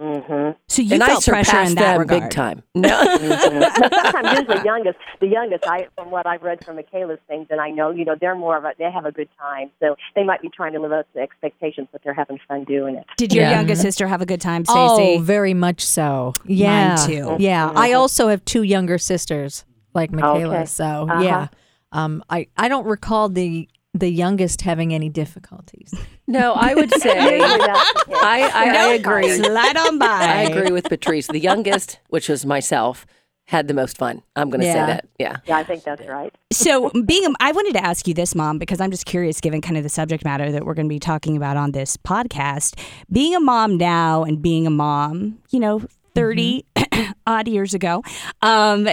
Mm-hmm. 0.00 0.58
So 0.68 0.82
you 0.82 0.94
and 0.94 1.02
I 1.02 1.06
felt 1.08 1.24
pressure 1.26 1.60
in 1.60 1.74
that 1.74 1.92
them 1.92 2.00
regard. 2.00 2.22
big 2.22 2.30
time. 2.30 2.62
No. 2.74 2.88
Sometimes 3.18 4.38
just 4.38 4.48
the 4.48 4.62
youngest, 4.64 4.98
the 5.20 5.26
youngest. 5.26 5.64
I, 5.66 5.86
from 5.94 6.10
what 6.10 6.26
I've 6.26 6.42
read 6.42 6.64
from 6.64 6.76
Michaela's 6.76 7.18
things, 7.28 7.46
and 7.50 7.60
I 7.60 7.70
know, 7.70 7.90
you 7.90 8.04
know, 8.04 8.16
they're 8.18 8.34
more 8.34 8.56
of 8.56 8.64
a, 8.64 8.72
they 8.78 8.90
have 8.90 9.04
a 9.04 9.12
good 9.12 9.28
time. 9.38 9.70
So 9.80 9.96
they 10.14 10.24
might 10.24 10.40
be 10.40 10.48
trying 10.48 10.72
to 10.72 10.80
live 10.80 10.92
up 10.92 11.12
to 11.12 11.20
expectations, 11.20 11.88
but 11.92 12.02
they're 12.02 12.14
having 12.14 12.38
fun 12.48 12.64
doing 12.64 12.96
it. 12.96 13.04
Did 13.16 13.34
your 13.34 13.44
Yeah. 13.44 13.50
youngest 13.52 13.82
sister 13.82 14.06
have 14.06 14.22
a 14.22 14.26
good 14.26 14.40
time, 14.40 14.64
Oh, 14.68 15.18
very 15.20 15.54
much 15.54 15.84
so. 15.84 16.32
Yeah. 16.46 16.96
too. 17.06 17.36
Yeah. 17.38 17.70
I 17.74 17.92
also 17.92 18.28
have 18.28 18.44
two 18.44 18.62
younger 18.62 18.96
sisters 18.98 19.64
like 19.94 20.10
Michaela. 20.10 20.54
Okay. 20.56 20.64
So 20.66 20.84
Uh-huh. 20.84 21.20
yeah. 21.20 21.48
Um 21.92 22.24
I, 22.30 22.46
I 22.56 22.68
don't 22.68 22.86
recall 22.86 23.28
the 23.28 23.68
the 23.94 24.08
youngest 24.08 24.62
having 24.62 24.94
any 24.94 25.08
difficulties. 25.08 25.92
no, 26.26 26.52
I 26.54 26.74
would 26.74 26.90
say 27.00 27.38
Usually 27.38 27.58
that's 27.66 27.92
the 28.04 28.10
case. 28.10 28.22
I, 28.22 28.50
I, 28.54 28.88
I 28.88 28.92
agree. 28.94 29.30
Slide 29.36 29.76
on 29.76 29.98
by. 29.98 30.06
I 30.06 30.42
agree 30.42 30.70
with 30.72 30.84
Patrice. 30.84 31.26
The 31.26 31.38
youngest, 31.38 31.98
which 32.08 32.28
was 32.28 32.46
myself, 32.46 33.04
had 33.46 33.68
the 33.68 33.74
most 33.74 33.98
fun. 33.98 34.22
I'm 34.36 34.48
going 34.50 34.60
to 34.60 34.66
Yeah. 34.66 34.72
say 34.72 34.86
that. 34.92 35.08
Yeah. 35.18 35.36
Yeah, 35.46 35.56
I 35.58 35.64
think 35.64 35.84
that's 35.84 36.06
right. 36.06 36.34
So, 36.52 36.90
being, 37.04 37.26
a, 37.26 37.30
I 37.40 37.52
wanted 37.52 37.74
to 37.74 37.84
ask 37.84 38.06
you 38.08 38.14
this, 38.14 38.34
Mom, 38.34 38.58
because 38.58 38.80
I'm 38.80 38.90
just 38.90 39.04
curious, 39.04 39.40
given 39.40 39.60
kind 39.60 39.76
of 39.76 39.82
the 39.82 39.88
subject 39.90 40.24
matter 40.24 40.50
that 40.52 40.64
we're 40.64 40.74
going 40.74 40.86
to 40.86 40.92
be 40.94 41.00
talking 41.00 41.36
about 41.36 41.56
on 41.58 41.72
this 41.72 41.96
podcast. 41.98 42.78
Being 43.10 43.34
a 43.34 43.40
mom 43.40 43.76
now 43.76 44.22
and 44.24 44.40
being 44.40 44.66
a 44.66 44.70
mom, 44.70 45.38
you 45.50 45.60
know, 45.60 45.82
30 46.14 46.64
odd 47.26 47.48
years 47.48 47.74
ago, 47.74 48.02
um, 48.42 48.86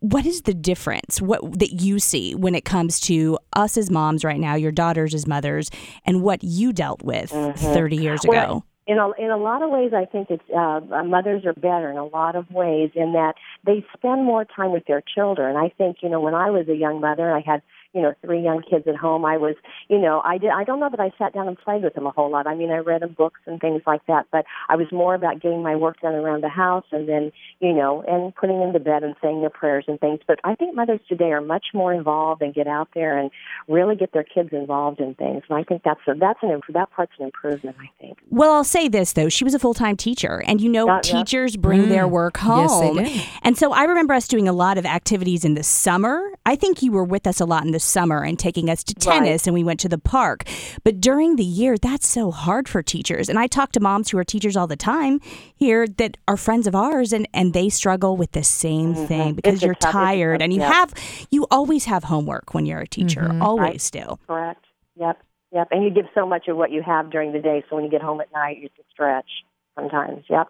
what 0.00 0.26
is 0.26 0.42
the 0.42 0.54
difference 0.54 1.20
what 1.20 1.58
that 1.58 1.80
you 1.80 1.98
see 1.98 2.34
when 2.34 2.54
it 2.54 2.64
comes 2.64 3.00
to 3.00 3.38
us 3.54 3.76
as 3.76 3.90
moms 3.90 4.24
right 4.24 4.40
now, 4.40 4.54
your 4.54 4.72
daughters 4.72 5.14
as 5.14 5.26
mothers, 5.26 5.70
and 6.04 6.22
what 6.22 6.42
you 6.42 6.72
dealt 6.72 7.02
with 7.02 7.30
30 7.30 7.96
years 7.96 8.24
ago? 8.24 8.32
Well, 8.32 8.64
in 8.88 8.96
a, 8.96 9.10
in 9.18 9.30
a 9.30 9.36
lot 9.36 9.62
of 9.62 9.70
ways, 9.70 9.92
I 9.94 10.06
think 10.06 10.30
it's 10.30 10.42
uh, 10.50 10.80
mothers 11.04 11.44
are 11.44 11.52
better 11.52 11.90
in 11.90 11.98
a 11.98 12.06
lot 12.06 12.34
of 12.36 12.50
ways 12.50 12.90
in 12.94 13.12
that 13.12 13.34
they 13.66 13.84
spend 13.94 14.24
more 14.24 14.46
time 14.46 14.72
with 14.72 14.86
their 14.86 15.02
children. 15.02 15.56
I 15.56 15.68
think 15.68 15.98
you 16.02 16.08
know 16.08 16.20
when 16.20 16.34
I 16.34 16.50
was 16.50 16.68
a 16.68 16.74
young 16.74 17.00
mother, 17.00 17.30
I 17.30 17.42
had 17.44 17.60
you 17.94 18.02
know 18.02 18.14
three 18.22 18.42
young 18.42 18.62
kids 18.62 18.86
at 18.86 18.96
home. 18.96 19.24
I 19.24 19.36
was 19.36 19.54
you 19.88 19.98
know 19.98 20.20
I 20.24 20.38
did 20.38 20.50
I 20.50 20.64
don't 20.64 20.80
know 20.80 20.90
that 20.90 21.00
I 21.00 21.12
sat 21.18 21.34
down 21.34 21.48
and 21.48 21.58
played 21.58 21.82
with 21.82 21.94
them 21.94 22.06
a 22.06 22.10
whole 22.10 22.30
lot. 22.30 22.46
I 22.46 22.54
mean 22.54 22.70
I 22.70 22.78
read 22.78 23.02
them 23.02 23.14
books 23.16 23.40
and 23.46 23.60
things 23.60 23.82
like 23.86 24.04
that, 24.06 24.26
but 24.30 24.44
I 24.68 24.76
was 24.76 24.86
more 24.92 25.14
about 25.14 25.40
getting 25.40 25.62
my 25.62 25.76
work 25.76 26.00
done 26.00 26.14
around 26.14 26.42
the 26.42 26.48
house 26.48 26.84
and 26.92 27.08
then 27.08 27.32
you 27.60 27.72
know 27.72 28.02
and 28.06 28.34
putting 28.34 28.60
them 28.60 28.72
to 28.72 28.80
bed 28.80 29.02
and 29.02 29.14
saying 29.22 29.40
their 29.40 29.50
prayers 29.50 29.84
and 29.88 29.98
things. 30.00 30.20
But 30.26 30.38
I 30.44 30.54
think 30.54 30.74
mothers 30.74 31.00
today 31.08 31.32
are 31.32 31.40
much 31.40 31.66
more 31.74 31.92
involved 31.92 32.42
and 32.42 32.54
get 32.54 32.66
out 32.66 32.88
there 32.94 33.18
and 33.18 33.30
really 33.68 33.96
get 33.96 34.12
their 34.12 34.24
kids 34.24 34.50
involved 34.52 35.00
in 35.00 35.14
things. 35.14 35.42
And 35.48 35.58
I 35.58 35.64
think 35.64 35.82
that's 35.84 36.00
a, 36.06 36.14
that's 36.14 36.38
an 36.42 36.50
imp- 36.50 36.64
that 36.72 36.90
part's 36.90 37.12
an 37.18 37.26
improvement. 37.26 37.76
I 37.80 37.90
think. 38.00 38.18
Well, 38.30 38.52
I'll 38.52 38.64
say 38.64 38.88
this 38.88 39.12
though. 39.12 39.28
She 39.28 39.44
was 39.44 39.54
a 39.54 39.58
full 39.58 39.74
time 39.74 39.96
teacher, 39.96 40.42
and 40.46 40.60
you 40.60 40.68
know, 40.68 40.86
Yeah, 40.86 40.96
yeah. 40.96 41.00
teachers 41.00 41.56
bring 41.56 41.88
their 41.88 42.06
mm. 42.06 42.10
work 42.10 42.36
home. 42.36 42.68
Yes, 42.68 42.80
they 42.80 42.86
home. 42.86 43.04
do. 43.04 43.20
And 43.42 43.58
so 43.58 43.72
I 43.72 43.84
remember 43.84 44.14
us 44.14 44.28
doing 44.28 44.48
a 44.48 44.52
lot 44.52 44.78
of 44.78 44.86
activities 44.86 45.44
in 45.44 45.54
the 45.54 45.62
summer. 45.62 46.20
I 46.46 46.56
think 46.56 46.82
you 46.82 46.92
were 46.92 47.04
with 47.04 47.26
us 47.26 47.40
a 47.40 47.44
lot 47.44 47.64
in 47.64 47.72
the 47.72 47.77
summer 47.78 48.22
and 48.24 48.38
taking 48.38 48.68
us 48.70 48.82
to 48.84 48.94
tennis, 48.94 49.46
and 49.46 49.54
we 49.54 49.64
went 49.64 49.80
to 49.80 49.88
the 49.88 49.98
park. 49.98 50.44
But 50.84 51.00
during 51.00 51.36
the 51.36 51.44
year, 51.44 51.76
that's 51.78 52.06
so 52.06 52.30
hard 52.30 52.68
for 52.68 52.82
teachers. 52.82 53.28
And 53.28 53.38
I 53.38 53.46
talk 53.46 53.72
to 53.72 53.80
moms 53.80 54.10
who 54.10 54.18
are 54.18 54.24
teachers 54.24 54.56
all 54.56 54.66
the 54.66 54.76
time 54.76 55.20
here 55.54 55.86
that 55.86 56.16
are 56.26 56.36
friends 56.36 56.66
of 56.66 56.74
ours, 56.74 57.12
and, 57.12 57.28
and 57.34 57.52
they 57.54 57.68
struggle 57.68 58.16
with 58.16 58.32
the 58.32 58.42
same 58.44 58.94
thing 58.94 59.34
because 59.34 59.48
Mm-hmm. 59.48 59.54
It's 59.56 59.62
you're 59.62 59.74
tough- 59.74 59.88
it's 59.90 59.94
a 59.94 59.98
tired 59.98 60.38
tough- 60.40 60.44
and 60.44 60.52
you 60.52 60.60
yeah. 60.60 60.72
have, 60.72 60.94
you 61.30 61.46
always 61.50 61.84
have 61.86 62.04
homework 62.04 62.54
when 62.54 62.66
you're 62.66 62.80
a 62.80 62.86
teacher, 62.86 63.30
always 63.40 63.90
do. 63.90 64.18
Correct. 64.26 64.64
Yep. 65.00 65.18
Yep. 65.52 65.68
And 65.70 65.82
you 65.84 65.90
give 65.90 66.04
so 66.14 66.26
much 66.26 66.48
of 66.48 66.56
what 66.56 66.70
you 66.70 66.82
have 66.82 67.10
during 67.10 67.32
the 67.32 67.38
day, 67.38 67.64
so 67.70 67.76
when 67.76 67.84
you 67.84 67.90
get 67.90 68.02
home 68.02 68.20
at 68.20 68.30
night, 68.32 68.56
you 68.58 68.64
have 68.64 68.74
to 68.74 68.82
stretch 68.92 69.30
sometimes. 69.74 70.24
Yep. 70.28 70.48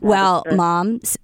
Well, 0.00 0.42
true. 0.46 0.56
mom, 0.56 1.00
s- 1.02 1.16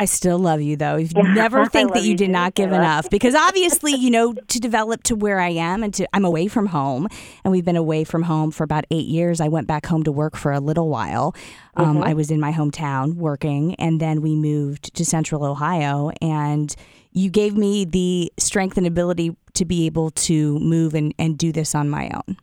I 0.00 0.06
still 0.06 0.38
love 0.38 0.62
you 0.62 0.76
though. 0.76 0.96
You 0.96 1.08
never 1.34 1.66
think 1.66 1.92
that 1.92 2.02
you 2.02 2.12
you 2.12 2.16
did 2.16 2.26
too, 2.28 2.32
not 2.32 2.54
give 2.54 2.72
enough 2.72 3.10
because 3.10 3.34
obviously, 3.34 3.92
you 3.96 4.10
know, 4.10 4.32
to 4.32 4.58
develop 4.58 5.02
to 5.04 5.14
where 5.14 5.38
I 5.38 5.50
am 5.50 5.82
and 5.82 5.92
to 5.92 6.08
I'm 6.16 6.24
away 6.24 6.48
from 6.48 6.66
home 6.66 7.06
and 7.44 7.52
we've 7.52 7.66
been 7.66 7.76
away 7.76 8.04
from 8.04 8.22
home 8.22 8.50
for 8.50 8.64
about 8.64 8.86
8 8.90 9.04
years. 9.04 9.42
I 9.42 9.48
went 9.48 9.66
back 9.66 9.84
home 9.84 10.02
to 10.04 10.12
work 10.12 10.36
for 10.36 10.52
a 10.52 10.60
little 10.60 10.88
while. 10.88 11.34
Um, 11.76 11.90
Mm-hmm. 11.90 12.04
I 12.04 12.14
was 12.14 12.30
in 12.30 12.38
my 12.40 12.52
hometown 12.52 13.14
working 13.14 13.74
and 13.74 14.00
then 14.00 14.22
we 14.22 14.36
moved 14.36 14.94
to 14.94 15.04
Central 15.04 15.44
Ohio 15.44 16.10
and 16.22 16.74
you 17.12 17.30
gave 17.30 17.56
me 17.56 17.84
the 17.84 18.32
strength 18.38 18.78
and 18.78 18.86
ability 18.86 19.36
to 19.54 19.64
be 19.64 19.86
able 19.86 20.10
to 20.12 20.58
move 20.60 20.94
and, 20.94 21.12
and 21.18 21.36
do 21.36 21.52
this 21.52 21.74
on 21.74 21.90
my 21.90 22.10
own. 22.14 22.36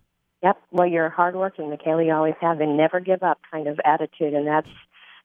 Yep. 0.43 0.57
Well, 0.71 0.87
you're 0.87 1.09
hardworking, 1.09 1.69
Michaela. 1.69 2.03
You 2.03 2.13
always 2.13 2.35
have 2.41 2.59
a 2.59 2.65
never 2.67 2.99
give 2.99 3.23
up 3.23 3.39
kind 3.49 3.67
of 3.67 3.79
attitude, 3.85 4.33
and 4.33 4.45
that's 4.45 4.67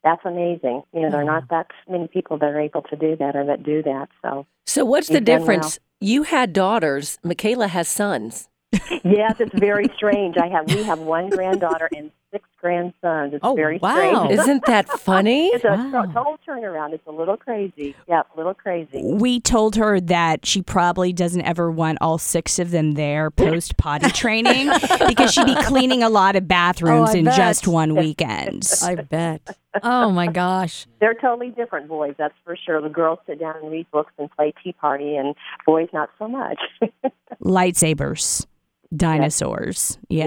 that's 0.04 0.24
amazing. 0.24 0.82
You 0.92 1.02
know, 1.02 1.10
there 1.10 1.20
are 1.20 1.24
not 1.24 1.48
that 1.50 1.68
many 1.88 2.08
people 2.08 2.38
that 2.38 2.46
are 2.46 2.60
able 2.60 2.82
to 2.82 2.96
do 2.96 3.16
that 3.16 3.36
or 3.36 3.44
that 3.46 3.62
do 3.62 3.82
that. 3.82 4.08
So, 4.22 4.46
So 4.66 4.84
what's 4.84 5.08
the 5.08 5.20
difference? 5.20 5.78
You 6.00 6.24
had 6.24 6.52
daughters. 6.52 7.18
Michaela 7.22 7.68
has 7.68 7.88
sons. 7.88 8.48
yes, 9.04 9.36
it's 9.38 9.58
very 9.58 9.86
strange. 9.96 10.36
I 10.36 10.48
have 10.48 10.66
we 10.74 10.82
have 10.82 10.98
one 10.98 11.28
granddaughter 11.28 11.88
and 11.94 12.10
six 12.32 12.48
grandsons. 12.60 13.34
It's 13.34 13.40
Oh, 13.42 13.54
very 13.54 13.78
wow. 13.78 13.94
strange. 14.26 14.40
Isn't 14.40 14.64
that 14.66 14.88
funny? 15.00 15.48
It's 15.48 15.64
a 15.64 15.68
Wow. 15.68 16.06
total 16.06 16.38
turnaround. 16.48 16.92
It's 16.94 17.06
a 17.06 17.10
little 17.12 17.36
crazy. 17.36 17.94
Yep, 18.08 18.26
a 18.34 18.36
little 18.36 18.54
crazy. 18.54 19.02
We 19.04 19.38
told 19.40 19.76
her 19.76 20.00
that 20.00 20.46
she 20.46 20.62
probably 20.62 21.12
doesn't 21.12 21.42
ever 21.42 21.70
want 21.70 21.98
all 22.00 22.18
six 22.18 22.58
of 22.58 22.70
them 22.70 22.92
there 22.92 23.30
post 23.30 23.76
potty 23.76 24.10
training 24.10 24.70
because 25.06 25.32
she'd 25.34 25.46
be 25.46 25.54
cleaning 25.64 26.02
a 26.02 26.08
lot 26.08 26.34
of 26.36 26.44
oh, 26.44 26.46
bathrooms 26.46 27.10
Oh, 27.14 27.18
in 27.18 27.24
bet. 27.26 27.36
just 27.36 27.68
one 27.68 27.94
weekend. 28.02 28.66
I 28.82 28.94
bet. 28.96 29.56
Oh 29.82 30.10
my 30.10 30.26
gosh. 30.26 30.86
They're 31.00 31.14
totally 31.14 31.50
different 31.50 31.88
boys, 31.88 32.14
that's 32.18 32.34
for 32.44 32.56
sure. 32.56 32.80
The 32.80 32.88
girls 32.88 33.18
sit 33.26 33.40
down 33.40 33.56
and 33.62 33.70
read 33.70 33.90
books 33.90 34.12
and 34.18 34.30
play 34.30 34.52
tea 34.62 34.72
party, 34.72 35.16
and 35.16 35.34
boys 35.66 35.88
not 35.92 36.10
so 36.18 36.28
much. 36.28 36.58
Lightsabers, 37.42 38.46
dinosaurs. 38.96 39.98
Yeah. 40.08 40.26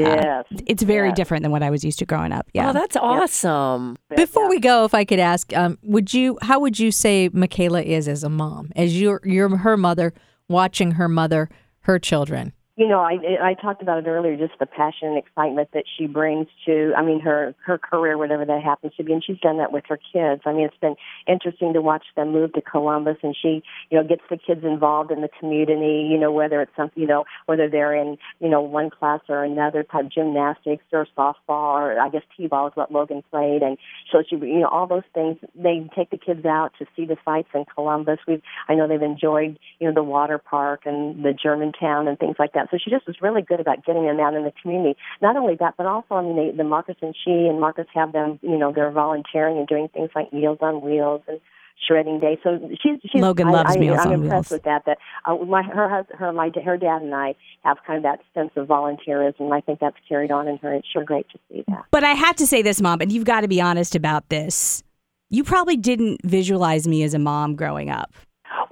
Yes. 0.52 0.64
It's 0.66 0.84
very 0.84 1.10
Yes. 1.10 1.16
different 1.18 1.44
than 1.44 1.52
what 1.52 1.64
I 1.64 1.70
was 1.70 1.84
used 1.84 2.00
to 2.00 2.06
growing 2.06 2.32
up. 2.32 2.48
Yeah. 2.54 2.70
Oh, 2.70 2.74
that's 2.74 2.96
awesome. 2.96 3.98
Before 4.16 4.50
we 4.50 4.60
go, 4.60 4.86
if 4.86 4.94
I 4.94 5.06
could 5.06 5.20
ask, 5.20 5.56
um, 5.56 5.78
would 5.84 6.14
you 6.14 6.38
how 6.42 6.60
would 6.60 6.80
you 6.80 6.92
say 6.92 7.30
Michaela 7.34 7.82
is 7.82 8.08
as 8.08 8.24
a 8.24 8.30
mom? 8.30 8.72
As 8.76 9.00
you're 9.00 9.22
you're 9.24 9.56
her 9.58 9.78
mother, 9.78 10.14
watching 10.50 10.92
her 10.92 11.08
mother, 11.08 11.50
her 11.82 12.00
children. 12.00 12.54
You 12.78 12.90
know, 12.90 13.00
I 13.00 13.18
I 13.42 13.54
talked 13.54 13.82
about 13.82 14.00
it 14.00 14.08
earlier, 14.10 14.36
just 14.36 14.60
the 14.60 14.66
passion 14.66 15.08
and 15.08 15.18
excitement 15.18 15.70
that 15.74 15.86
she 15.98 16.08
brings 16.08 16.48
to, 16.66 16.92
I 16.98 17.04
mean, 17.04 17.22
her 17.22 17.56
her 17.66 17.78
career, 17.78 18.18
whatever 18.18 18.44
that 18.44 18.62
happens 18.64 18.92
to 18.98 19.04
be, 19.06 19.14
and 19.14 19.24
she's 19.24 19.40
done 19.40 19.60
that 19.60 19.72
with 19.72 19.86
her 19.88 19.98
kids. 20.12 20.42
I 20.46 20.52
mean, 20.52 20.66
it's 20.66 20.76
been 20.82 20.98
interesting 21.26 21.72
to 21.72 21.82
watch 21.82 22.04
them 22.18 22.34
move 22.34 22.52
to 22.52 22.62
Columbus, 22.62 23.16
and 23.24 23.34
she, 23.42 23.64
you 23.90 23.98
know, 23.98 24.04
gets 24.04 24.24
the 24.30 24.36
kids 24.36 24.66
involved 24.66 25.12
in 25.12 25.22
the 25.22 25.30
community. 25.40 26.10
You 26.12 26.18
know, 26.18 26.34
whether 26.34 26.60
it's 26.62 26.76
something, 26.76 27.02
you 27.02 27.08
know, 27.08 27.24
whether 27.46 27.70
they're 27.70 27.96
in, 27.96 28.18
you 28.42 28.50
know, 28.50 28.60
one 28.60 28.90
class 28.90 29.22
or 29.30 29.46
another 29.46 29.84
type 29.84 30.10
gymnastics 30.14 30.84
or 30.92 31.08
softball 31.18 31.80
or 31.80 31.98
I 31.98 32.10
guess 32.10 32.24
t-ball 32.36 32.68
is 32.68 32.74
what 32.76 32.92
Logan 32.92 33.24
played, 33.32 33.62
and 33.62 33.78
so 34.12 34.22
she, 34.30 34.36
you 34.36 34.60
know, 34.60 34.68
all 34.68 34.86
those 34.86 35.08
things. 35.14 35.38
They 35.56 35.90
take 35.96 36.10
the 36.10 36.18
kids 36.18 36.46
out 36.46 36.74
to 36.80 36.86
see 36.94 37.06
the 37.06 37.16
sights 37.24 37.48
in 37.56 37.64
Columbus. 37.74 38.20
We've, 38.28 38.42
I 38.68 38.76
know 38.76 38.86
they've 38.90 39.02
enjoyed, 39.02 39.58
you 39.80 39.88
know, 39.88 39.94
the 39.94 40.04
water 40.04 40.38
park 40.40 40.82
and 40.84 41.24
the 41.24 41.32
Germantown 41.32 42.10
and 42.10 42.20
things 42.20 42.36
like 42.38 42.52
that. 42.52 42.65
That. 42.66 42.72
So 42.72 42.80
she 42.84 42.90
just 42.90 43.08
was 43.08 43.18
really 43.22 43.42
good 43.42 43.60
about 43.60 43.86
getting 43.86 44.06
them 44.06 44.20
out 44.20 44.34
in 44.34 44.44
the 44.44 44.54
community. 44.62 44.98
Not 45.22 45.38
only 45.38 45.56
that, 45.60 45.76
but 45.78 45.86
also, 45.86 46.16
I 46.16 46.22
mean, 46.22 46.36
they, 46.36 46.56
the 46.56 46.64
Marcus 46.64 46.96
and 47.02 47.16
she 47.24 47.32
and 47.32 47.60
Marcus 47.60 47.88
have 47.94 48.12
them, 48.12 48.40
you 48.42 48.58
know, 48.58 48.72
they're 48.74 48.92
volunteering 48.92 49.58
and 49.58 49.68
doing 49.68 49.88
things 49.94 50.10
like 50.16 50.34
Meals 50.34 50.60
on 50.62 50.82
Wheels 50.82 51.22
and 51.28 51.40
shredding 51.88 52.20
day. 52.20 52.40
So 52.44 52.58
she's, 52.82 53.00
she's 53.12 53.22
Logan 53.22 53.48
I, 53.48 53.52
loves 53.52 53.76
I, 53.76 53.80
Meals 53.80 54.00
I'm 54.00 54.08
on 54.08 54.14
impressed 54.14 54.52
Wheels. 54.52 54.52
with 54.52 54.64
that. 54.64 54.86
That 54.86 54.98
uh, 55.26 55.36
my 55.36 55.62
her 55.62 56.06
her 56.18 56.32
my 56.32 56.52
her 56.64 56.78
dad 56.78 57.02
and 57.02 57.14
I 57.14 57.36
have 57.64 57.78
kind 57.86 57.98
of 57.98 58.04
that 58.04 58.20
sense 58.34 58.52
of 58.56 58.68
volunteerism. 58.68 59.40
and 59.40 59.54
I 59.54 59.62
think 59.62 59.80
that's 59.80 59.98
carried 60.08 60.32
on 60.32 60.48
in 60.48 60.58
her. 60.58 60.74
It's 60.74 60.88
sure 60.88 61.04
great 61.04 61.28
to 61.30 61.40
see 61.50 61.64
that. 61.68 61.86
But 61.92 62.04
I 62.04 62.14
have 62.14 62.36
to 62.38 62.48
say 62.48 62.62
this, 62.62 62.82
Mom, 62.82 63.02
and 63.02 63.12
you've 63.12 63.26
got 63.26 63.42
to 63.42 63.48
be 63.48 63.62
honest 63.62 63.96
about 63.96 64.30
this. 64.30 64.84
You 65.30 65.44
probably 65.44 65.76
didn't 65.76 66.22
visualize 66.24 66.88
me 66.88 67.04
as 67.04 67.14
a 67.14 67.20
mom 67.20 67.56
growing 67.56 67.90
up. 67.90 68.14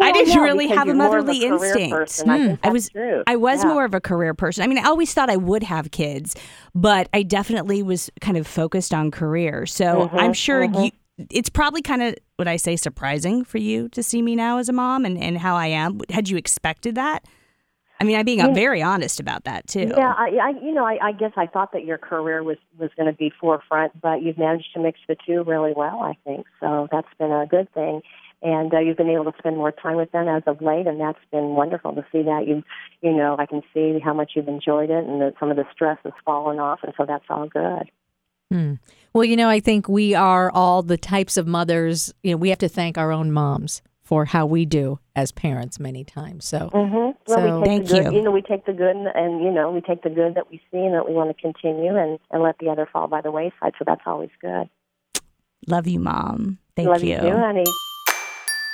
I 0.01 0.11
didn't 0.11 0.33
yeah, 0.33 0.39
really 0.41 0.67
have 0.67 0.87
a 0.87 0.87
you're 0.87 0.95
more 0.95 1.17
of 1.17 1.25
motherly 1.25 1.39
career 1.47 1.77
instinct. 1.77 1.91
person. 1.91 2.29
I, 2.29 2.57
I 2.63 2.69
was 2.69 2.89
true. 2.89 3.23
I 3.27 3.35
was 3.35 3.63
Yeah. 3.63 3.69
more 3.69 3.85
of 3.85 3.93
a 3.93 4.01
career 4.01 4.33
person. 4.33 4.63
I 4.63 4.67
mean, 4.67 4.77
I 4.77 4.83
always 4.87 5.13
thought 5.13 5.29
I 5.29 5.37
would 5.37 5.63
have 5.63 5.91
kids, 5.91 6.35
but 6.75 7.09
I 7.13 7.23
definitely 7.23 7.83
was 7.83 8.09
kind 8.21 8.37
of 8.37 8.47
focused 8.47 8.93
on 8.93 9.11
career. 9.11 9.65
So 9.65 10.07
Mm-hmm, 10.07 10.17
I'm 10.19 10.33
sure 10.33 10.63
you 10.63 10.91
it's 11.29 11.49
probably 11.49 11.81
kind 11.81 12.01
of 12.01 12.15
would 12.39 12.47
I 12.47 12.55
say 12.57 12.75
surprising 12.75 13.43
for 13.43 13.59
you 13.59 13.87
to 13.89 14.01
see 14.01 14.21
me 14.21 14.35
now 14.35 14.57
as 14.57 14.67
a 14.67 14.73
mom 14.73 15.05
and, 15.05 15.17
and 15.17 15.37
how 15.37 15.55
I 15.55 15.67
am. 15.67 15.99
Had 16.09 16.27
you 16.29 16.37
expected 16.37 16.95
that? 16.95 17.23
I 17.99 18.05
mean, 18.05 18.17
I'm 18.17 18.25
being 18.25 18.53
very 18.53 18.81
honest 18.81 19.19
about 19.19 19.45
that 19.45 19.67
too. 19.67 19.91
Yeah, 19.95 20.13
I, 20.17 20.29
I 20.41 20.49
you 20.61 20.73
know, 20.73 20.85
I, 20.85 20.97
I 21.01 21.11
guess 21.13 21.31
I 21.37 21.45
thought 21.45 21.71
that 21.73 21.85
your 21.85 21.97
career 21.99 22.43
was 22.43 22.57
was 22.77 22.89
going 22.97 23.05
to 23.09 23.13
be 23.17 23.31
forefront, 23.39 24.01
but 24.01 24.21
you've 24.23 24.37
managed 24.37 24.73
to 24.73 24.81
mix 24.81 24.99
the 25.07 25.15
two 25.25 25.43
really 25.43 25.71
well. 25.75 26.01
I 26.01 26.17
think 26.25 26.45
so. 26.59 26.87
That's 26.91 27.07
been 27.19 27.31
a 27.31 27.45
good 27.45 27.71
thing, 27.73 28.01
and 28.43 28.71
uh, 28.73 28.79
you've 28.79 28.97
been 28.97 29.09
able 29.09 29.31
to 29.31 29.37
spend 29.39 29.57
more 29.57 29.71
time 29.71 29.95
with 29.95 30.11
them 30.11 30.27
as 30.27 30.43
of 30.45 30.61
late, 30.61 30.85
and 30.85 30.99
that's 30.99 31.17
been 31.31 31.55
wonderful 31.55 31.93
to 31.95 32.05
see 32.11 32.21
that. 32.23 32.45
You, 32.47 32.61
you 33.01 33.11
know, 33.13 33.35
I 33.39 33.45
can 33.47 33.61
see 33.73 33.97
how 34.03 34.13
much 34.13 34.33
you've 34.35 34.47
enjoyed 34.47 34.89
it, 34.91 35.03
and 35.05 35.21
that 35.21 35.33
some 35.39 35.49
of 35.49 35.57
the 35.57 35.65
stress 35.71 35.97
has 36.03 36.13
fallen 36.25 36.59
off, 36.59 36.79
and 36.83 36.93
so 36.97 37.05
that's 37.07 37.25
all 37.29 37.47
good. 37.47 37.89
Well, 39.13 39.25
you 39.25 39.35
know, 39.35 39.49
I 39.49 39.59
think 39.59 39.87
we 39.89 40.13
are 40.13 40.51
all 40.51 40.83
the 40.83 40.97
types 40.97 41.37
of 41.37 41.47
mothers. 41.47 42.13
You 42.21 42.31
know, 42.31 42.37
we 42.37 42.49
have 42.49 42.59
to 42.59 42.69
thank 42.69 42.99
our 42.99 43.11
own 43.11 43.31
moms 43.31 43.81
for 44.03 44.25
how 44.25 44.45
we 44.45 44.65
do 44.65 44.99
as 45.15 45.31
parents 45.31 45.79
many 45.79 46.03
times. 46.03 46.45
So, 46.45 46.69
Mm-hmm. 46.71 46.95
Well, 46.95 47.15
So- 47.27 47.59
we 47.59 47.65
take 47.65 47.65
Thank 47.67 47.87
the 47.87 48.03
good, 48.03 48.13
you. 48.13 48.21
know, 48.21 48.31
we 48.31 48.41
take 48.43 48.65
the 48.65 48.73
good, 48.73 48.95
and, 48.95 49.07
and 49.07 49.43
you 49.43 49.49
know, 49.49 49.71
we 49.71 49.81
take 49.81 50.03
the 50.03 50.09
good 50.11 50.35
that 50.35 50.51
we 50.51 50.57
see 50.71 50.77
and 50.77 50.93
that 50.93 51.07
we 51.07 51.15
want 51.15 51.35
to 51.35 51.41
continue, 51.41 51.95
and 51.95 52.19
and 52.29 52.43
let 52.43 52.57
the 52.59 52.69
other 52.69 52.87
fall 52.91 53.07
by 53.07 53.21
the 53.21 53.31
wayside. 53.31 53.73
So 53.79 53.85
that's 53.87 54.01
always 54.05 54.29
good. 54.39 54.69
Love 55.67 55.87
you, 55.87 55.99
Mom. 55.99 56.59
Thank 56.75 56.89
Love 56.89 57.03
you. 57.03 57.15
you, 57.15 57.21
too, 57.21 57.29
honey. 57.37 57.63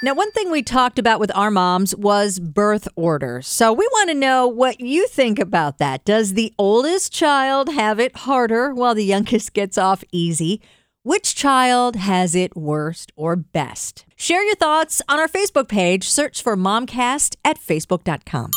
Now 0.02 0.14
one 0.14 0.32
thing 0.32 0.50
we 0.50 0.64
talked 0.64 0.98
about 0.98 1.20
with 1.20 1.36
our 1.36 1.52
moms 1.52 1.96
was 1.96 2.40
birth 2.40 2.88
order. 2.96 3.42
So, 3.42 3.74
we 3.74 3.88
want 3.92 4.10
to 4.10 4.16
know 4.16 4.48
what 4.48 4.80
you 4.80 5.08
think 5.08 5.40
about 5.40 5.78
that. 5.80 6.06
Does 6.06 6.34
the 6.34 6.54
oldest 6.58 7.12
child 7.12 7.70
have 7.70 8.00
it 8.00 8.16
harder 8.18 8.74
while 8.74 8.96
the 8.96 9.04
youngest 9.04 9.54
gets 9.54 9.78
off 9.78 10.04
easy? 10.12 10.62
Which 11.04 11.34
child 11.36 11.96
has 11.96 12.36
it 12.36 12.56
worst 12.56 13.12
or 13.16 13.36
best? 13.36 14.06
Share 14.16 14.44
your 14.44 14.56
thoughts 14.56 15.02
on 15.08 15.20
our 15.20 15.28
Facebook 15.28 15.68
page. 15.68 16.10
Search 16.10 16.44
for 16.44 16.56
Momcast 16.56 17.36
at 17.44 17.58
facebook.com. 17.58 18.52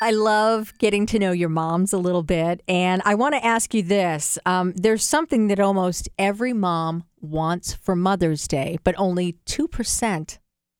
I 0.00 0.10
love 0.10 0.74
getting 0.78 1.06
to 1.06 1.18
know 1.18 1.32
your 1.32 1.48
moms 1.48 1.92
a 1.92 1.98
little 1.98 2.22
bit. 2.22 2.62
And 2.68 3.00
I 3.04 3.14
want 3.14 3.34
to 3.34 3.44
ask 3.44 3.72
you 3.72 3.82
this 3.82 4.38
um, 4.44 4.72
there's 4.74 5.04
something 5.04 5.48
that 5.48 5.58
almost 5.58 6.08
every 6.18 6.52
mom 6.52 7.04
wants 7.24 7.74
for 7.74 7.96
Mother's 7.96 8.46
Day, 8.46 8.78
but 8.84 8.94
only 8.98 9.36
2% 9.46 10.38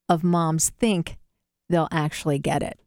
of 0.08 0.22
moms 0.24 0.70
think 0.70 1.18
they'll 1.68 1.88
actually 1.90 2.38
get 2.38 2.62
it. 2.62 2.78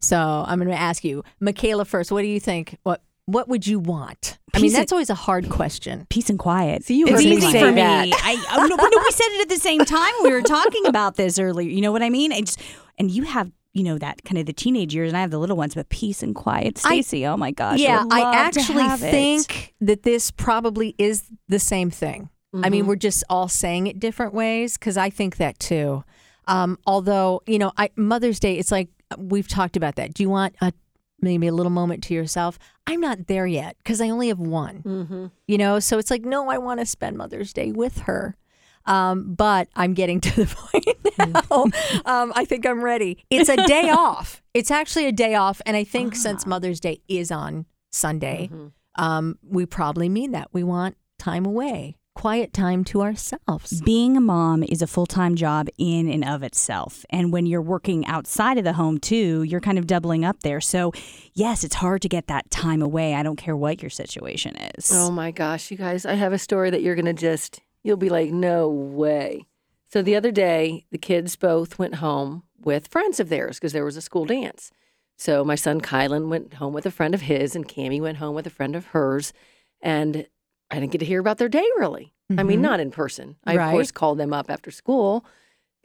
So 0.00 0.44
I'm 0.46 0.58
going 0.58 0.70
to 0.70 0.78
ask 0.80 1.04
you, 1.04 1.24
Michaela, 1.40 1.84
first, 1.84 2.12
what 2.12 2.22
do 2.22 2.28
you 2.28 2.40
think? 2.40 2.78
What 2.82 3.02
what 3.24 3.48
would 3.48 3.66
you 3.66 3.80
want? 3.80 4.38
I 4.54 4.58
mean, 4.58 4.62
Peace 4.66 4.74
and- 4.74 4.80
that's 4.82 4.92
always 4.92 5.10
a 5.10 5.14
hard 5.16 5.50
question. 5.50 6.06
Peace 6.10 6.30
and 6.30 6.38
quiet. 6.38 6.84
So 6.84 6.94
you 6.94 7.06
it's 7.08 7.16
heard 7.16 7.24
me 7.24 7.32
easy 7.38 7.50
say 7.50 7.58
for 7.58 7.72
that. 7.72 8.04
me. 8.06 8.12
I, 8.16 8.36
oh, 8.56 8.66
no, 8.66 8.76
but 8.76 8.88
no, 8.94 8.98
we 9.02 9.10
said 9.10 9.26
it 9.30 9.42
at 9.42 9.48
the 9.48 9.56
same 9.58 9.84
time. 9.84 10.12
We 10.22 10.30
were 10.30 10.42
talking 10.42 10.86
about 10.86 11.16
this 11.16 11.36
earlier. 11.38 11.68
You 11.68 11.80
know 11.80 11.90
what 11.90 12.02
I 12.04 12.10
mean? 12.10 12.30
It's 12.30 12.56
and 12.98 13.10
you 13.10 13.24
have 13.24 13.50
you 13.72 13.82
know 13.82 13.98
that 13.98 14.22
kind 14.24 14.38
of 14.38 14.46
the 14.46 14.52
teenage 14.52 14.94
years, 14.94 15.08
and 15.10 15.16
I 15.16 15.22
have 15.22 15.32
the 15.32 15.38
little 15.40 15.56
ones. 15.56 15.74
But 15.74 15.88
peace 15.88 16.22
and 16.22 16.36
quiet, 16.36 16.80
I- 16.84 17.00
Stacy. 17.00 17.26
oh 17.26 17.36
my 17.36 17.50
gosh. 17.50 17.80
yeah, 17.80 18.04
I 18.10 18.32
actually 18.36 18.84
have 18.84 19.02
it. 19.02 19.10
think 19.10 19.74
that 19.80 20.04
this 20.04 20.30
probably 20.30 20.94
is 20.98 21.24
the 21.48 21.58
same 21.58 21.90
thing. 21.90 22.28
I 22.56 22.60
Mm-hmm. 22.68 22.70
mean, 22.72 22.86
we're 22.86 22.96
just 22.96 23.24
all 23.28 23.48
saying 23.48 23.86
it 23.86 23.98
different 24.00 24.34
ways 24.34 24.76
because 24.78 24.96
I 24.96 25.10
think 25.10 25.36
that 25.36 25.58
too. 25.58 26.04
Um, 26.46 26.78
although, 26.86 27.42
you 27.46 27.58
know, 27.58 27.72
I, 27.76 27.90
Mother's 27.96 28.38
Day, 28.40 28.56
it's 28.58 28.70
like 28.70 28.88
we've 29.18 29.48
talked 29.48 29.76
about 29.76 29.96
that. 29.96 30.14
Do 30.14 30.22
you 30.22 30.30
want 30.30 30.54
a 30.60 30.72
maybe 31.20 31.46
a 31.48 31.52
little 31.52 31.70
moment 31.70 32.02
to 32.04 32.14
yourself? 32.14 32.58
I'm 32.86 33.00
not 33.00 33.26
there 33.26 33.46
yet 33.46 33.76
because 33.78 34.00
I 34.00 34.10
only 34.10 34.28
have 34.28 34.38
one. 34.38 34.82
Mm-hmm. 34.82 35.26
You 35.48 35.58
know, 35.58 35.80
so 35.80 35.98
it's 35.98 36.10
like, 36.10 36.24
no, 36.24 36.48
I 36.48 36.58
want 36.58 36.80
to 36.80 36.86
spend 36.86 37.16
Mother's 37.16 37.52
Day 37.52 37.72
with 37.72 37.98
her. 38.02 38.36
Um, 38.84 39.34
but 39.34 39.68
I'm 39.74 39.94
getting 39.94 40.20
to 40.26 40.44
the 40.44 40.54
point 40.54 41.18
now. 41.18 41.64
um, 42.04 42.32
I 42.36 42.44
think 42.44 42.64
I'm 42.64 42.82
ready. 42.84 43.24
It's 43.30 43.48
a 43.48 43.56
day 43.66 43.90
off. 43.90 44.42
It's 44.54 44.70
actually 44.70 45.06
a 45.06 45.12
day 45.12 45.34
off. 45.34 45.60
And 45.66 45.76
I 45.76 45.82
think 45.82 46.14
since 46.14 46.46
Mother's 46.46 46.78
Day 46.78 47.00
is 47.08 47.32
on 47.32 47.66
Sunday, 47.90 48.48
um, 48.94 49.38
we 49.42 49.66
probably 49.66 50.08
mean 50.08 50.30
that. 50.32 50.48
We 50.52 50.62
want 50.62 50.96
time 51.18 51.44
away, 51.44 51.96
quiet 52.16 52.54
time 52.54 52.82
to 52.82 53.02
ourselves. 53.02 53.82
being 53.82 54.16
a 54.16 54.20
mom 54.20 54.62
is 54.62 54.80
a 54.80 54.86
full 54.86 55.04
time 55.04 55.36
job 55.36 55.68
in 55.76 56.08
and 56.08 56.24
of 56.24 56.42
itself. 56.42 57.04
And 57.10 57.30
when 57.30 57.44
you're 57.44 57.60
working 57.60 58.06
outside 58.06 58.56
of 58.56 58.64
the 58.64 58.72
home 58.72 58.98
too, 58.98 59.42
you're 59.42 59.60
kind 59.60 59.78
of 59.78 59.86
doubling 59.86 60.24
up 60.24 60.40
there. 60.40 60.60
So, 60.60 60.92
yes, 61.34 61.62
it's 61.62 61.74
hard 61.76 62.00
to 62.02 62.08
get 62.08 62.26
that 62.28 62.50
time 62.50 62.80
away. 62.80 63.14
I 63.14 63.22
don't 63.22 63.36
care 63.36 63.54
what 63.54 63.82
your 63.82 63.90
situation 63.90 64.56
is. 64.56 64.90
Oh 64.92 65.10
my 65.10 65.30
gosh, 65.30 65.70
you 65.70 65.76
guys, 65.76 66.06
I 66.06 66.14
have 66.14 66.32
a 66.32 66.38
story 66.38 66.70
that 66.70 66.80
you're 66.80 66.94
going 66.94 67.04
to 67.04 67.12
just, 67.12 67.60
you'll 67.82 67.98
be 67.98 68.08
like, 68.08 68.30
no 68.30 68.66
way. 68.66 69.46
So 69.88 70.00
the 70.00 70.16
other 70.16 70.32
day, 70.32 70.86
the 70.90 70.98
kids 70.98 71.36
both 71.36 71.78
went 71.78 71.96
home 71.96 72.44
with 72.58 72.88
friends 72.88 73.20
of 73.20 73.28
theirs 73.28 73.58
because 73.58 73.74
there 73.74 73.84
was 73.84 73.96
a 73.96 74.02
school 74.02 74.24
dance. 74.24 74.72
So 75.18 75.44
my 75.44 75.54
son 75.54 75.82
Kylan 75.82 76.28
went 76.28 76.54
home 76.54 76.72
with 76.72 76.86
a 76.86 76.90
friend 76.90 77.14
of 77.14 77.22
his, 77.22 77.54
and 77.54 77.68
Cammy 77.68 78.00
went 78.00 78.18
home 78.18 78.34
with 78.34 78.46
a 78.46 78.50
friend 78.50 78.74
of 78.74 78.86
hers. 78.86 79.34
And 79.82 80.26
I 80.70 80.80
didn't 80.80 80.92
get 80.92 80.98
to 80.98 81.04
hear 81.04 81.20
about 81.20 81.38
their 81.38 81.48
day 81.48 81.66
really. 81.76 82.12
I 82.36 82.42
mean, 82.42 82.58
Mhm. 82.58 82.62
not 82.62 82.80
in 82.80 82.90
person. 82.90 83.36
I, 83.44 83.56
Right. 83.56 83.66
of 83.66 83.72
course, 83.72 83.90
called 83.92 84.18
them 84.18 84.32
up 84.32 84.50
after 84.50 84.70
school. 84.72 85.20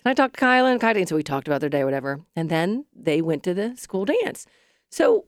Can 0.02 0.10
I 0.10 0.14
talk 0.16 0.34
to 0.34 0.40
Kylan? 0.44 0.80
Kylan. 0.80 0.98
And 1.02 1.08
so 1.10 1.16
we 1.16 1.22
talked 1.24 1.48
about 1.48 1.62
their 1.62 1.70
day, 1.70 1.84
whatever. 1.84 2.22
And 2.36 2.50
then 2.50 2.86
they 2.92 3.22
went 3.22 3.44
to 3.44 3.54
the 3.54 3.76
school 3.78 4.06
dance. 4.06 4.48
So 4.90 5.26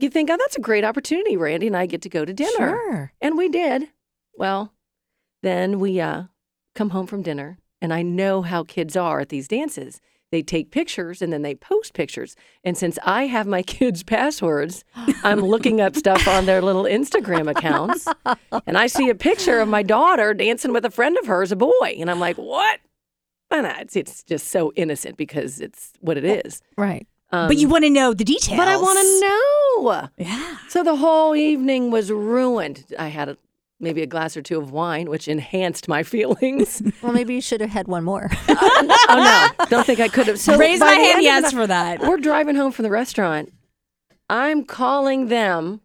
you 0.00 0.08
think, 0.08 0.30
oh, 0.30 0.36
that's 0.36 0.56
a 0.56 0.60
great 0.60 0.84
opportunity. 0.84 1.36
Randy 1.36 1.66
and 1.66 1.76
I 1.76 1.86
get 1.86 2.02
to 2.02 2.08
go 2.08 2.24
to 2.24 2.32
dinner. 2.32 2.50
Sure. 2.56 3.12
And 3.20 3.36
we 3.36 3.48
did. 3.48 3.88
Well, 4.36 4.72
then 5.42 5.80
we 5.80 6.00
uh, 6.00 6.24
come 6.76 6.90
home 6.90 7.08
from 7.08 7.22
dinner, 7.22 7.58
and 7.82 7.92
I 7.92 8.02
know 8.02 8.42
how 8.42 8.62
kids 8.62 8.96
are 8.96 9.18
at 9.18 9.30
these 9.30 9.48
dances. 9.48 10.00
They 10.30 10.42
take 10.42 10.70
pictures 10.70 11.22
and 11.22 11.32
then 11.32 11.42
they 11.42 11.54
post 11.54 11.94
pictures. 11.94 12.36
And 12.62 12.76
since 12.76 12.98
I 13.04 13.26
have 13.26 13.46
my 13.46 13.62
kids' 13.76 14.02
passwords, 14.02 14.84
I'm 15.24 15.40
looking 15.40 15.80
up 15.80 15.96
stuff 15.96 16.28
on 16.28 16.46
their 16.46 16.60
little 16.60 16.84
Instagram 16.84 17.50
accounts. 17.50 18.06
And 18.66 18.76
I 18.76 18.86
see 18.88 19.08
a 19.08 19.14
picture 19.14 19.60
of 19.60 19.68
my 19.68 19.82
daughter 19.82 20.34
dancing 20.34 20.72
with 20.72 20.84
a 20.84 20.90
friend 20.90 21.16
of 21.18 21.26
hers, 21.26 21.50
a 21.52 21.56
boy. 21.56 21.96
And 21.98 22.10
I'm 22.10 22.20
like, 22.20 22.36
what? 22.36 22.80
And 23.50 23.66
it's, 23.66 23.96
it's 23.96 24.22
just 24.22 24.48
so 24.48 24.72
innocent 24.76 25.16
because 25.16 25.60
it's 25.60 25.92
what 26.00 26.18
it 26.18 26.24
is. 26.24 26.60
Right. 26.76 27.06
Um, 27.30 27.48
but 27.48 27.56
you 27.58 27.68
want 27.68 27.84
to 27.84 27.90
know 27.90 28.14
the 28.14 28.24
details. 28.24 28.58
but 28.58 28.68
I 28.68 28.76
want 28.76 28.98
to 28.98 29.20
know. 29.26 30.08
Yeah. 30.18 30.56
So 30.68 30.82
the 30.82 30.96
whole 30.96 31.34
evening 31.34 31.90
was 31.90 32.10
ruined. 32.10 32.84
I 32.98 33.08
had 33.08 33.30
a, 33.30 33.36
maybe 33.80 34.02
a 34.02 34.06
glass 34.06 34.36
or 34.36 34.42
two 34.42 34.58
of 34.58 34.70
wine, 34.70 35.08
which 35.08 35.28
enhanced 35.28 35.88
my 35.88 36.02
feelings. 36.02 36.82
Well, 37.02 37.12
maybe 37.12 37.34
you 37.34 37.40
should 37.40 37.60
have 37.60 37.70
had 37.70 37.86
one 37.86 38.02
more. 38.04 38.28
oh 38.48 39.52
no, 39.58 39.66
don't 39.66 39.86
think 39.86 40.00
I 40.00 40.08
could 40.08 40.26
have. 40.26 40.40
So 40.40 40.56
Raise 40.58 40.80
my 40.80 40.92
hand 40.92 41.22
yes 41.22 41.52
for 41.52 41.66
that. 41.66 42.00
We're 42.00 42.16
driving 42.16 42.56
home 42.56 42.72
from 42.72 42.82
the 42.82 42.90
restaurant. 42.90 43.52
I'm 44.28 44.64
calling 44.64 45.28
them, 45.28 45.80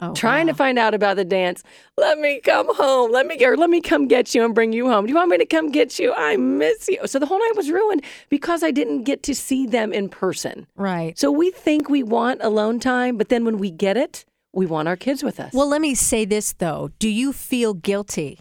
Oh, 0.00 0.14
trying 0.14 0.46
wow. 0.46 0.52
to 0.52 0.56
find 0.56 0.78
out 0.80 0.94
about 0.94 1.16
the 1.16 1.24
dance. 1.24 1.62
Let 1.96 2.18
me 2.18 2.40
come 2.40 2.74
home. 2.74 3.12
Let 3.12 3.26
me 3.26 3.44
or 3.44 3.56
let 3.56 3.70
me 3.70 3.80
come 3.80 4.08
get 4.08 4.34
you 4.34 4.44
and 4.44 4.52
bring 4.54 4.72
you 4.72 4.88
home. 4.88 5.06
Do 5.06 5.10
you 5.10 5.14
want 5.16 5.30
me 5.30 5.38
to 5.38 5.46
come 5.46 5.70
get 5.70 5.98
you? 5.98 6.12
I 6.14 6.36
miss 6.36 6.88
you. 6.88 6.98
So 7.06 7.18
the 7.20 7.26
whole 7.26 7.38
night 7.38 7.52
was 7.54 7.70
ruined 7.70 8.02
because 8.28 8.64
I 8.64 8.72
didn't 8.72 9.04
get 9.04 9.22
to 9.24 9.34
see 9.34 9.66
them 9.66 9.92
in 9.92 10.08
person. 10.08 10.66
Right. 10.76 11.16
So 11.18 11.30
we 11.30 11.50
think 11.52 11.88
we 11.88 12.02
want 12.02 12.40
alone 12.42 12.80
time, 12.80 13.16
but 13.16 13.28
then 13.28 13.44
when 13.44 13.58
we 13.58 13.70
get 13.70 13.96
it, 13.96 14.24
we 14.52 14.66
want 14.66 14.88
our 14.88 14.96
kids 14.96 15.22
with 15.22 15.40
us. 15.40 15.52
Well, 15.52 15.68
let 15.68 15.80
me 15.80 15.94
say 15.94 16.24
this 16.24 16.52
though. 16.52 16.90
Do 16.98 17.08
you 17.08 17.32
feel 17.32 17.74
guilty 17.74 18.40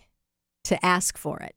to 0.65 0.83
ask 0.85 1.17
for 1.17 1.39
it? 1.39 1.55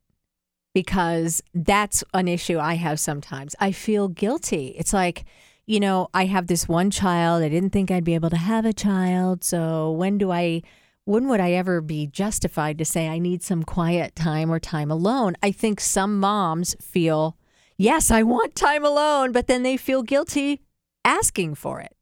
Because 0.73 1.41
that's 1.53 2.03
an 2.13 2.27
issue 2.27 2.59
I 2.59 2.75
have 2.75 2.99
sometimes. 2.99 3.55
I 3.59 3.71
feel 3.71 4.07
guilty. 4.07 4.75
It's 4.77 4.93
like, 4.93 5.25
you 5.65 5.79
know, 5.79 6.09
I 6.13 6.25
have 6.25 6.47
this 6.47 6.67
one 6.67 6.91
child. 6.91 7.43
I 7.43 7.49
didn't 7.49 7.71
think 7.71 7.89
I'd 7.89 8.03
be 8.03 8.15
able 8.15 8.29
to 8.29 8.37
have 8.37 8.65
a 8.65 8.73
child. 8.73 9.43
So 9.43 9.91
when 9.91 10.17
do 10.17 10.31
I, 10.31 10.61
when 11.05 11.27
would 11.29 11.39
I 11.39 11.53
ever 11.53 11.81
be 11.81 12.07
justified 12.07 12.77
to 12.77 12.85
say 12.85 13.07
I 13.07 13.19
need 13.19 13.41
some 13.41 13.63
quiet 13.63 14.15
time 14.15 14.51
or 14.51 14.59
time 14.59 14.91
alone? 14.91 15.35
I 15.41 15.51
think 15.51 15.79
some 15.79 16.19
moms 16.19 16.75
feel, 16.81 17.37
yes, 17.77 18.11
I 18.11 18.23
want 18.23 18.55
time 18.55 18.83
alone, 18.83 19.31
but 19.31 19.47
then 19.47 19.63
they 19.63 19.77
feel 19.77 20.03
guilty 20.03 20.61
asking 21.05 21.55
for 21.55 21.79
it. 21.79 21.94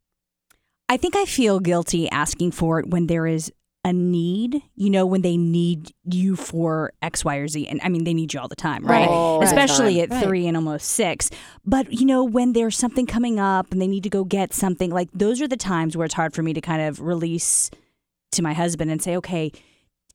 I 0.94 0.98
think 0.98 1.16
I 1.16 1.26
feel 1.26 1.60
guilty 1.60 2.08
asking 2.12 2.52
for 2.52 2.80
it 2.80 2.92
when 2.92 3.08
there 3.08 3.26
is 3.26 3.52
a 3.84 3.92
need, 3.92 4.62
you 4.76 4.92
know, 4.92 5.08
when 5.08 5.24
they 5.24 5.38
need 5.38 5.92
you 6.04 6.36
for 6.36 6.94
X, 7.02 7.26
Y, 7.26 7.36
or 7.38 7.48
Z. 7.48 7.68
And 7.68 7.82
I 7.84 7.90
mean, 7.90 8.04
they 8.04 8.14
need 8.14 8.32
you 8.32 8.40
all 8.40 8.48
the 8.48 8.56
time, 8.56 8.86
right? 8.86 9.10
The 9.10 9.46
Especially 9.46 10.02
at 10.02 10.12
Right. 10.12 10.24
three 10.24 10.46
and 10.46 10.56
almost 10.56 10.92
six. 10.92 11.32
But, 11.66 11.92
you 11.92 12.06
know, 12.06 12.24
when 12.24 12.54
there's 12.54 12.78
something 12.78 13.08
coming 13.08 13.40
up 13.40 13.72
and 13.72 13.82
they 13.82 13.88
need 13.88 14.04
to 14.04 14.10
go 14.12 14.24
get 14.24 14.54
something, 14.54 14.92
like 14.92 15.10
those 15.16 15.42
are 15.42 15.48
the 15.48 15.58
times 15.58 15.98
where 15.98 16.06
it's 16.06 16.14
hard 16.14 16.36
for 16.36 16.44
me 16.44 16.54
to 16.54 16.62
kind 16.62 16.84
of 16.84 17.02
release 17.02 17.72
to 18.34 18.44
my 18.44 18.54
husband 18.54 18.92
and 18.92 19.02
say, 19.02 19.18
okay, 19.18 19.52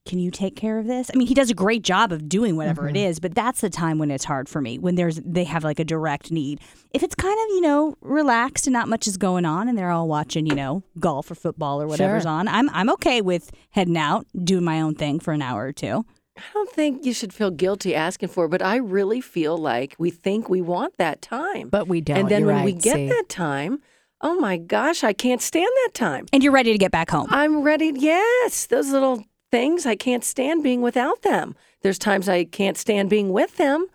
can 0.09 0.19
you 0.19 0.31
take 0.31 0.57
care 0.57 0.79
of 0.79 0.87
this? 0.87 1.11
I 1.13 1.19
mean, 1.19 1.29
he 1.29 1.35
does 1.35 1.51
a 1.51 1.55
great 1.55 1.83
job 1.83 2.13
of 2.13 2.29
doing 2.29 2.57
whatever 2.57 2.89
it 2.89 2.95
mm-hmm. 2.95 3.09
is, 3.09 3.21
but 3.21 3.35
that's 3.35 3.61
the 3.61 3.69
time 3.69 3.99
when 3.99 4.11
it's 4.11 4.25
hard 4.25 4.49
for 4.49 4.61
me 4.61 4.79
when 4.79 4.95
there's 4.95 5.21
they 5.25 5.45
have 5.45 5.63
like 5.63 5.79
a 5.79 5.85
direct 5.85 6.33
need. 6.33 6.61
If 6.95 7.03
it's 7.03 7.15
kind 7.15 7.39
of 7.39 7.49
you 7.51 7.61
know 7.61 7.95
relaxed 8.01 8.67
and 8.67 8.73
not 8.73 8.89
much 8.89 9.07
is 9.07 9.19
going 9.19 9.45
on, 9.45 9.69
and 9.69 9.77
they're 9.77 9.91
all 9.91 10.09
watching 10.09 10.47
you 10.47 10.55
know 10.55 10.83
golf 10.99 11.31
or 11.31 11.35
football 11.35 11.81
or 11.81 11.87
whatever's 11.87 12.23
Sure. 12.23 12.33
on, 12.33 12.49
I'm 12.49 12.71
I'm 12.71 12.91
okay 12.91 13.21
with 13.21 13.51
heading 13.71 13.99
out 13.99 14.27
doing 14.43 14.65
my 14.65 14.81
own 14.81 14.95
thing 14.95 15.21
for 15.21 15.33
an 15.33 15.43
hour 15.43 15.67
or 15.67 15.73
two. 15.73 16.05
I 16.39 16.43
don't 16.55 16.71
think 16.71 17.05
you 17.05 17.13
should 17.13 17.35
feel 17.35 17.51
guilty 17.51 17.95
asking 17.95 18.31
for 18.31 18.47
it, 18.47 18.49
but 18.49 18.63
I 18.63 18.77
really 18.77 19.21
feel 19.21 19.59
like 19.59 19.95
we 19.99 20.11
think 20.11 20.49
we 20.49 20.63
want 20.63 20.97
that 20.97 21.21
time. 21.21 21.69
But 21.69 21.87
we 21.89 22.01
don't. 22.01 22.17
and 22.19 22.29
then 22.29 22.43
You're 22.43 22.55
when 22.55 22.65
we 22.65 22.73
get 22.73 22.95
see. 22.95 23.09
that 23.09 23.29
time, 23.29 23.81
oh 24.23 24.41
my 24.41 24.57
gosh, 24.57 25.05
I 25.05 25.13
can't 25.13 25.43
stand 25.43 25.71
that 25.85 25.95
time. 25.95 26.27
And 26.33 26.43
you're 26.43 26.53
ready 26.53 26.73
to 26.73 26.79
get 26.79 26.93
back 26.93 27.11
home. 27.11 27.27
I'm 27.29 27.63
ready. 27.63 27.93
Yes, 27.95 28.67
those 28.67 28.91
little 28.91 29.25
things, 29.51 29.87
I 29.87 29.97
can't 29.97 30.25
stand 30.25 30.63
being 30.63 30.83
without 30.83 31.23
them. 31.23 31.55
There's 31.83 31.99
times 31.99 32.29
I 32.29 32.45
can't 32.45 32.77
stand 32.77 33.11
being 33.11 33.31
with 33.33 33.57
them, 33.57 33.87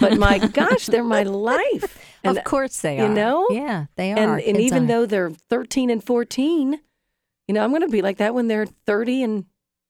but 0.00 0.18
my 0.18 0.38
gosh, 0.52 0.86
they're 0.86 1.04
my 1.04 1.22
life. 1.22 1.98
And, 2.22 2.36
of 2.36 2.44
course 2.44 2.80
they 2.80 2.98
are. 2.98 3.08
you 3.08 3.14
know? 3.14 3.46
Yeah, 3.50 3.86
they 3.96 4.12
are. 4.12 4.18
and, 4.18 4.40
and 4.40 4.60
even 4.60 4.84
are. 4.84 4.86
though 4.86 5.06
they're 5.06 5.30
13 5.30 5.90
and 5.90 6.02
14, 6.04 6.78
you 7.48 7.54
know, 7.54 7.64
I'm 7.64 7.70
going 7.70 7.82
to 7.82 7.88
be 7.88 8.02
like 8.02 8.18
that 8.18 8.34
when 8.34 8.48
they're 8.48 8.66
30 8.66 9.22
and 9.22 9.44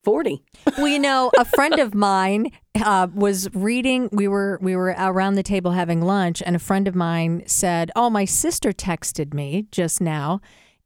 40. 0.04 0.42
well, 0.78 0.88
you 0.88 0.98
know, 0.98 1.30
a 1.38 1.44
friend 1.44 1.78
of 1.78 1.94
mine 2.10 2.52
uh, 2.82 3.08
was 3.14 3.52
reading. 3.54 4.08
We 4.12 4.28
were 4.28 4.58
we 4.62 4.74
were 4.74 4.94
around 4.98 5.34
the 5.34 5.42
table 5.42 5.72
having 5.72 6.00
lunch, 6.00 6.42
and 6.44 6.56
a 6.56 6.58
friend 6.58 6.88
of 6.88 6.94
mine 6.94 7.42
said, 7.46 7.90
"Oh, 7.94 8.08
my 8.08 8.24
sister 8.24 8.72
texted 8.72 9.34
me 9.34 9.66
just 9.70 10.00
now, 10.00 10.40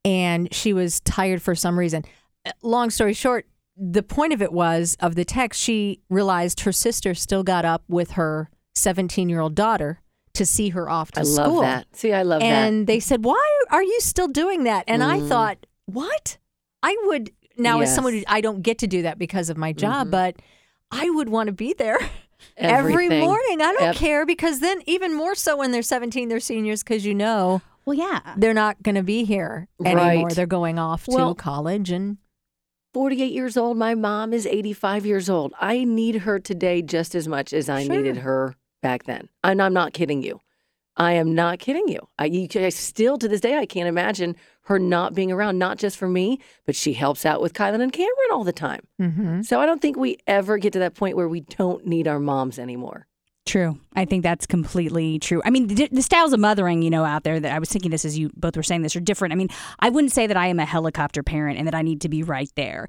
and 0.04 0.52
she 0.52 0.72
was 0.72 0.98
tired 1.00 1.42
for 1.42 1.54
some 1.54 1.78
reason." 1.78 2.04
Uh, 2.44 2.50
Long 2.62 2.90
story 2.90 3.12
short, 3.12 3.46
the 3.76 4.02
point 4.02 4.32
of 4.32 4.40
it 4.42 4.52
was 4.52 4.96
of 5.00 5.14
the 5.14 5.24
text. 5.24 5.60
She 5.60 6.00
realized 6.08 6.60
her 6.60 6.72
sister 6.72 7.14
still 7.14 7.42
got 7.42 7.64
up 7.64 7.82
with 7.88 8.12
her 8.12 8.50
seventeen 8.74 9.28
year 9.28 9.40
old 9.40 9.54
daughter 9.54 10.00
to 10.34 10.44
see 10.46 10.70
her 10.70 10.88
off 10.90 11.12
to 11.12 11.20
I 11.20 11.24
school. 11.24 11.44
I 11.44 11.46
love 11.48 11.60
that. 11.62 11.86
See, 11.96 12.12
I 12.12 12.22
love 12.22 12.40
that. 12.40 12.46
and 12.46 12.86
they 12.86 13.00
said, 13.00 13.24
"Why 13.24 13.62
are 13.70 13.82
you 13.82 13.98
still 14.00 14.28
doing 14.28 14.64
that?" 14.64 14.84
And 14.88 15.02
I 15.02 15.20
Mm. 15.20 15.28
thought, 15.28 15.66
"What? 15.86 16.38
I 16.82 16.96
would 17.06 17.30
now 17.56 17.80
as 17.80 17.94
someone 17.94 18.14
who 18.14 18.22
I 18.26 18.40
don't 18.40 18.62
get 18.62 18.78
to 18.78 18.86
do 18.86 19.02
that 19.02 19.18
because 19.18 19.48
of 19.48 19.56
my 19.56 19.72
job, 19.72 20.08
Mhm. 20.08 20.10
but 20.10 20.36
I 20.90 21.08
would 21.10 21.28
want 21.28 21.46
to 21.46 21.52
be 21.52 21.72
there 21.72 21.98
every 22.56 23.08
morning. 23.08 23.60
I 23.60 23.72
don't 23.72 23.82
Ev- 23.82 23.96
care 23.96 24.26
because 24.26 24.60
then 24.60 24.82
even 24.86 25.14
more 25.14 25.34
so 25.34 25.56
when 25.56 25.70
they're 25.70 25.82
17, 25.82 26.28
they're 26.28 26.40
seniors 26.40 26.82
because 26.82 27.06
you 27.06 27.14
know 27.14 27.62
well, 27.84 27.94
yeah. 27.96 28.20
they're 28.36 28.54
not 28.54 28.82
going 28.82 28.94
to 28.96 29.02
be 29.02 29.24
here 29.24 29.68
anymore. 29.84 30.26
Right. 30.28 30.34
They're 30.34 30.46
going 30.46 30.78
off 30.78 31.06
Well- 31.08 31.34
to 31.34 31.40
college 31.42 31.90
and 31.90 32.18
48 32.94 33.32
years 33.32 33.56
old. 33.56 33.76
My 33.76 33.94
mom 33.94 34.32
is 34.32 34.46
85 34.46 35.04
years 35.04 35.28
old. 35.28 35.52
I 35.60 35.84
need 35.84 36.14
her 36.22 36.38
today 36.38 36.80
just 36.80 37.14
as 37.14 37.28
much 37.28 37.52
as 37.52 37.68
I 37.68 37.84
Sure. 37.84 37.96
needed 37.96 38.18
her 38.18 38.54
back 38.82 39.02
then. 39.04 39.28
And 39.42 39.60
I'm 39.60 39.74
not 39.74 39.92
kidding 39.92 40.22
you. 40.22 40.40
I 40.96 41.14
am 41.14 41.34
not 41.34 41.58
kidding 41.58 41.88
you. 41.88 41.98
I, 42.20 42.26
you. 42.26 42.46
I 42.54 42.68
still, 42.68 43.18
to 43.18 43.26
this 43.26 43.40
day, 43.40 43.58
I 43.58 43.66
can't 43.66 43.88
imagine 43.88 44.36
her 44.66 44.78
not 44.78 45.12
being 45.12 45.32
around, 45.32 45.58
not 45.58 45.76
just 45.76 45.96
for 45.96 46.06
me, 46.06 46.38
but 46.66 46.76
she 46.76 46.92
helps 46.92 47.26
out 47.26 47.42
with 47.42 47.52
Kylan 47.52 47.80
and 47.82 47.92
Cameron 47.92 48.30
all 48.32 48.44
the 48.44 48.52
time. 48.52 48.86
mm-hmm. 49.00 49.42
So 49.42 49.60
I 49.60 49.66
don't 49.66 49.82
think 49.82 49.96
we 49.96 50.18
ever 50.28 50.56
get 50.56 50.72
to 50.74 50.78
that 50.78 50.94
point 50.94 51.16
where 51.16 51.28
we 51.28 51.40
don't 51.40 51.84
need 51.84 52.06
our 52.06 52.20
moms 52.20 52.60
anymore. 52.60 53.08
True. 53.46 53.78
I 53.94 54.06
think 54.06 54.22
that's 54.22 54.46
completely 54.46 55.18
true. 55.18 55.42
I 55.44 55.50
mean, 55.50 55.66
the, 55.66 55.88
the 55.92 56.02
styles 56.02 56.32
of 56.32 56.40
mothering, 56.40 56.80
you 56.82 56.88
know, 56.90 57.04
out 57.04 57.24
there 57.24 57.38
that 57.38 57.52
I 57.52 57.58
was 57.58 57.68
thinking 57.68 57.90
this 57.90 58.04
as 58.04 58.18
you 58.18 58.30
both 58.34 58.56
were 58.56 58.62
saying 58.62 58.82
this 58.82 58.96
are 58.96 59.00
different. 59.00 59.32
I 59.32 59.36
mean, 59.36 59.48
I 59.80 59.90
wouldn't 59.90 60.12
say 60.12 60.26
that 60.26 60.36
I 60.36 60.46
am 60.46 60.58
a 60.58 60.64
helicopter 60.64 61.22
parent 61.22 61.58
and 61.58 61.66
that 61.66 61.74
I 61.74 61.82
need 61.82 62.00
to 62.02 62.08
be 62.08 62.22
right 62.22 62.50
there. 62.56 62.88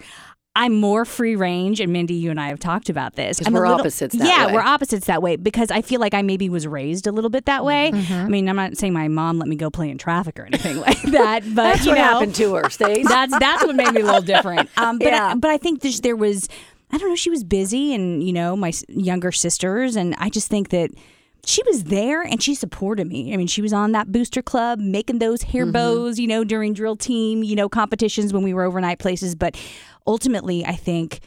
I'm 0.58 0.74
more 0.74 1.04
free 1.04 1.36
range, 1.36 1.82
and 1.82 1.92
Mindy, 1.92 2.14
you 2.14 2.32
and 2.32 2.40
I 2.40 2.48
have 2.48 2.60
talked 2.62 2.88
about 2.88 3.16
this. 3.18 3.46
I'm 3.46 3.52
we're 3.52 3.64
little- 3.68 3.82
opposites 3.82 4.16
that 4.18 4.26
yeah, 4.26 4.48
way. 4.48 4.54
we're 4.54 4.62
opposites 4.62 5.08
that 5.08 5.22
way 5.22 5.36
because 5.36 5.70
I 5.70 5.82
feel 5.82 6.00
like 6.00 6.14
I 6.14 6.22
maybe 6.22 6.48
was 6.48 6.66
raised 6.66 7.08
a 7.08 7.12
little 7.12 7.30
bit 7.30 7.44
that 7.48 7.66
way. 7.66 7.92
Mm-hmm. 7.94 8.14
I 8.14 8.28
mean, 8.30 8.48
I'm 8.48 8.56
not 8.56 8.78
saying 8.78 8.94
my 8.94 9.10
mom 9.10 9.38
let 9.38 9.50
me 9.50 9.58
go 9.58 9.70
play 9.70 9.90
in 9.90 9.98
traffic 9.98 10.40
or 10.40 10.46
anything 10.46 10.78
like 10.80 11.02
that, 11.02 11.42
but 11.48 11.56
That's 11.56 11.84
you 11.86 11.92
what 11.92 11.98
know, 11.98 12.04
happened 12.04 12.36
to 12.36 12.56
her, 12.56 12.62
that's 12.70 13.38
that's 13.38 13.66
what 13.66 13.76
made 13.76 13.92
me 13.94 14.00
a 14.00 14.06
little 14.06 14.22
different. 14.22 14.70
Um, 14.78 14.98
but 14.98 15.08
Yeah. 15.12 15.32
I, 15.32 15.36
but 15.36 15.52
I 15.52 15.58
think 15.58 15.82
there 15.82 16.16
was, 16.16 16.48
I 16.92 16.98
don't 16.98 17.10
know, 17.10 17.16
she 17.16 17.30
was 17.30 17.44
busy, 17.44 17.94
and 17.94 18.24
you 18.24 18.34
know, 18.34 18.56
my 18.56 18.72
younger 18.88 19.32
sisters, 19.32 19.96
and 19.96 20.16
I 20.18 20.30
just 20.30 20.48
think 20.48 20.70
that 20.70 20.92
she 21.46 21.62
was 21.68 21.86
there 21.86 22.22
and 22.22 22.42
she 22.42 22.56
supported 22.56 23.08
me. 23.08 23.34
I 23.34 23.38
mean, 23.38 23.48
she 23.48 23.62
was 23.62 23.74
on 23.74 23.92
that 23.92 24.12
booster 24.12 24.42
club, 24.42 24.80
making 24.80 25.20
those 25.20 25.44
hair 25.44 25.64
mm-hmm. 25.64 25.74
bows, 25.74 26.20
you 26.20 26.28
know, 26.28 26.44
during 26.44 26.74
drill 26.74 26.96
team, 26.96 27.44
you 27.44 27.56
know, 27.56 27.70
competitions 27.70 28.34
when 28.34 28.44
we 28.44 28.54
were 28.54 28.64
overnight 28.64 29.00
places. 29.00 29.36
But 29.36 29.56
ultimately, 30.08 30.66
I 30.66 30.74
think 30.74 31.20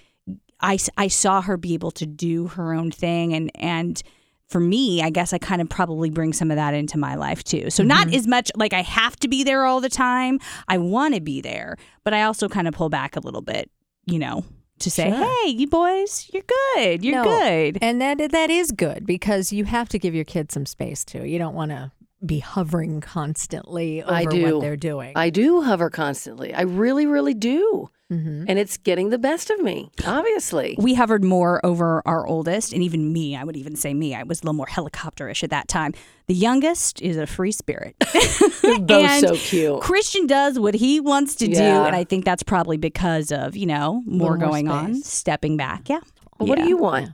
I, 0.60 0.78
I 0.96 1.08
saw 1.08 1.40
her 1.42 1.56
be 1.56 1.74
able 1.74 1.92
to 1.92 2.06
do 2.06 2.48
her 2.48 2.74
own 2.74 2.90
thing 2.90 3.32
and 3.32 3.50
and 3.54 4.02
for 4.48 4.60
me, 4.60 5.02
I 5.02 5.10
guess 5.10 5.34
I 5.34 5.38
kind 5.38 5.60
of 5.60 5.68
probably 5.68 6.08
bring 6.08 6.32
some 6.32 6.50
of 6.50 6.56
that 6.56 6.72
into 6.72 6.96
my 6.96 7.16
life 7.16 7.44
too. 7.44 7.68
So 7.68 7.82
not 7.82 8.06
mm-hmm. 8.06 8.16
as 8.16 8.26
much 8.26 8.50
like 8.56 8.72
I 8.72 8.80
have 8.80 9.14
to 9.16 9.28
be 9.28 9.44
there 9.44 9.66
all 9.66 9.82
the 9.82 9.90
time. 9.90 10.38
I 10.68 10.78
want 10.78 11.14
to 11.14 11.20
be 11.20 11.42
there, 11.42 11.76
but 12.02 12.14
I 12.14 12.22
also 12.22 12.48
kind 12.48 12.66
of 12.66 12.72
pull 12.72 12.88
back 12.88 13.14
a 13.14 13.20
little 13.20 13.42
bit, 13.42 13.70
you 14.06 14.18
know, 14.18 14.46
to 14.80 14.90
say, 14.90 15.10
Sure. 15.10 15.26
"Hey, 15.44 15.50
you 15.50 15.66
boys, 15.66 16.28
you're 16.32 16.42
good. 16.74 17.04
You're 17.04 17.22
No. 17.22 17.24
good." 17.24 17.78
And 17.82 18.00
that 18.00 18.30
that 18.30 18.50
is 18.50 18.70
good 18.72 19.06
because 19.06 19.52
you 19.52 19.64
have 19.64 19.88
to 19.90 19.98
give 19.98 20.14
your 20.14 20.24
kids 20.24 20.54
some 20.54 20.66
space 20.66 21.04
too. 21.04 21.24
You 21.24 21.38
don't 21.38 21.54
want 21.54 21.70
to 21.70 21.90
be 22.24 22.40
hovering 22.40 23.00
constantly 23.00 24.02
over 24.02 24.12
I 24.12 24.24
do. 24.24 24.54
what 24.56 24.60
they're 24.62 24.76
doing. 24.76 25.12
I 25.14 25.30
do 25.30 25.62
hover 25.62 25.88
constantly. 25.90 26.52
I 26.52 26.62
really, 26.62 27.06
really 27.06 27.34
do. 27.34 27.90
Mhm. 28.12 28.46
And 28.48 28.58
it's 28.58 28.78
getting 28.78 29.10
the 29.10 29.18
best 29.18 29.50
of 29.50 29.60
me, 29.60 29.90
obviously. 30.06 30.74
We 30.80 30.94
hovered 30.94 31.22
more 31.22 31.64
over 31.64 32.02
our 32.06 32.26
oldest, 32.26 32.72
and 32.72 32.82
even 32.82 33.12
me, 33.12 33.36
I 33.36 33.44
would 33.44 33.56
even 33.56 33.76
say 33.76 33.92
me, 33.92 34.14
I 34.14 34.22
was 34.22 34.40
a 34.40 34.44
little 34.44 34.54
more 34.54 34.66
helicopterish 34.66 35.44
at 35.44 35.50
that 35.50 35.68
time. 35.68 35.92
The 36.26 36.34
youngest 36.34 37.02
is 37.02 37.18
a 37.18 37.26
free 37.26 37.52
spirit. 37.52 37.96
Both 38.62 38.90
And 38.90 39.28
so 39.28 39.34
cute. 39.36 39.80
Christian 39.82 40.26
does 40.26 40.58
what 40.58 40.74
he 40.74 41.00
wants 41.00 41.34
to 41.36 41.48
do, 41.48 41.60
and 41.62 41.94
I 41.94 42.04
think 42.04 42.24
that's 42.24 42.42
probably 42.42 42.78
because 42.78 43.30
of 43.30 43.56
you 43.56 43.66
know 43.66 44.02
more 44.06 44.36
more 44.36 44.38
going 44.38 44.68
on, 44.68 45.02
stepping 45.02 45.56
back. 45.58 45.88
Yeah. 45.88 46.00
Well, 46.38 46.48
What 46.48 46.58
do 46.58 46.66
you 46.68 46.78
want 46.78 47.10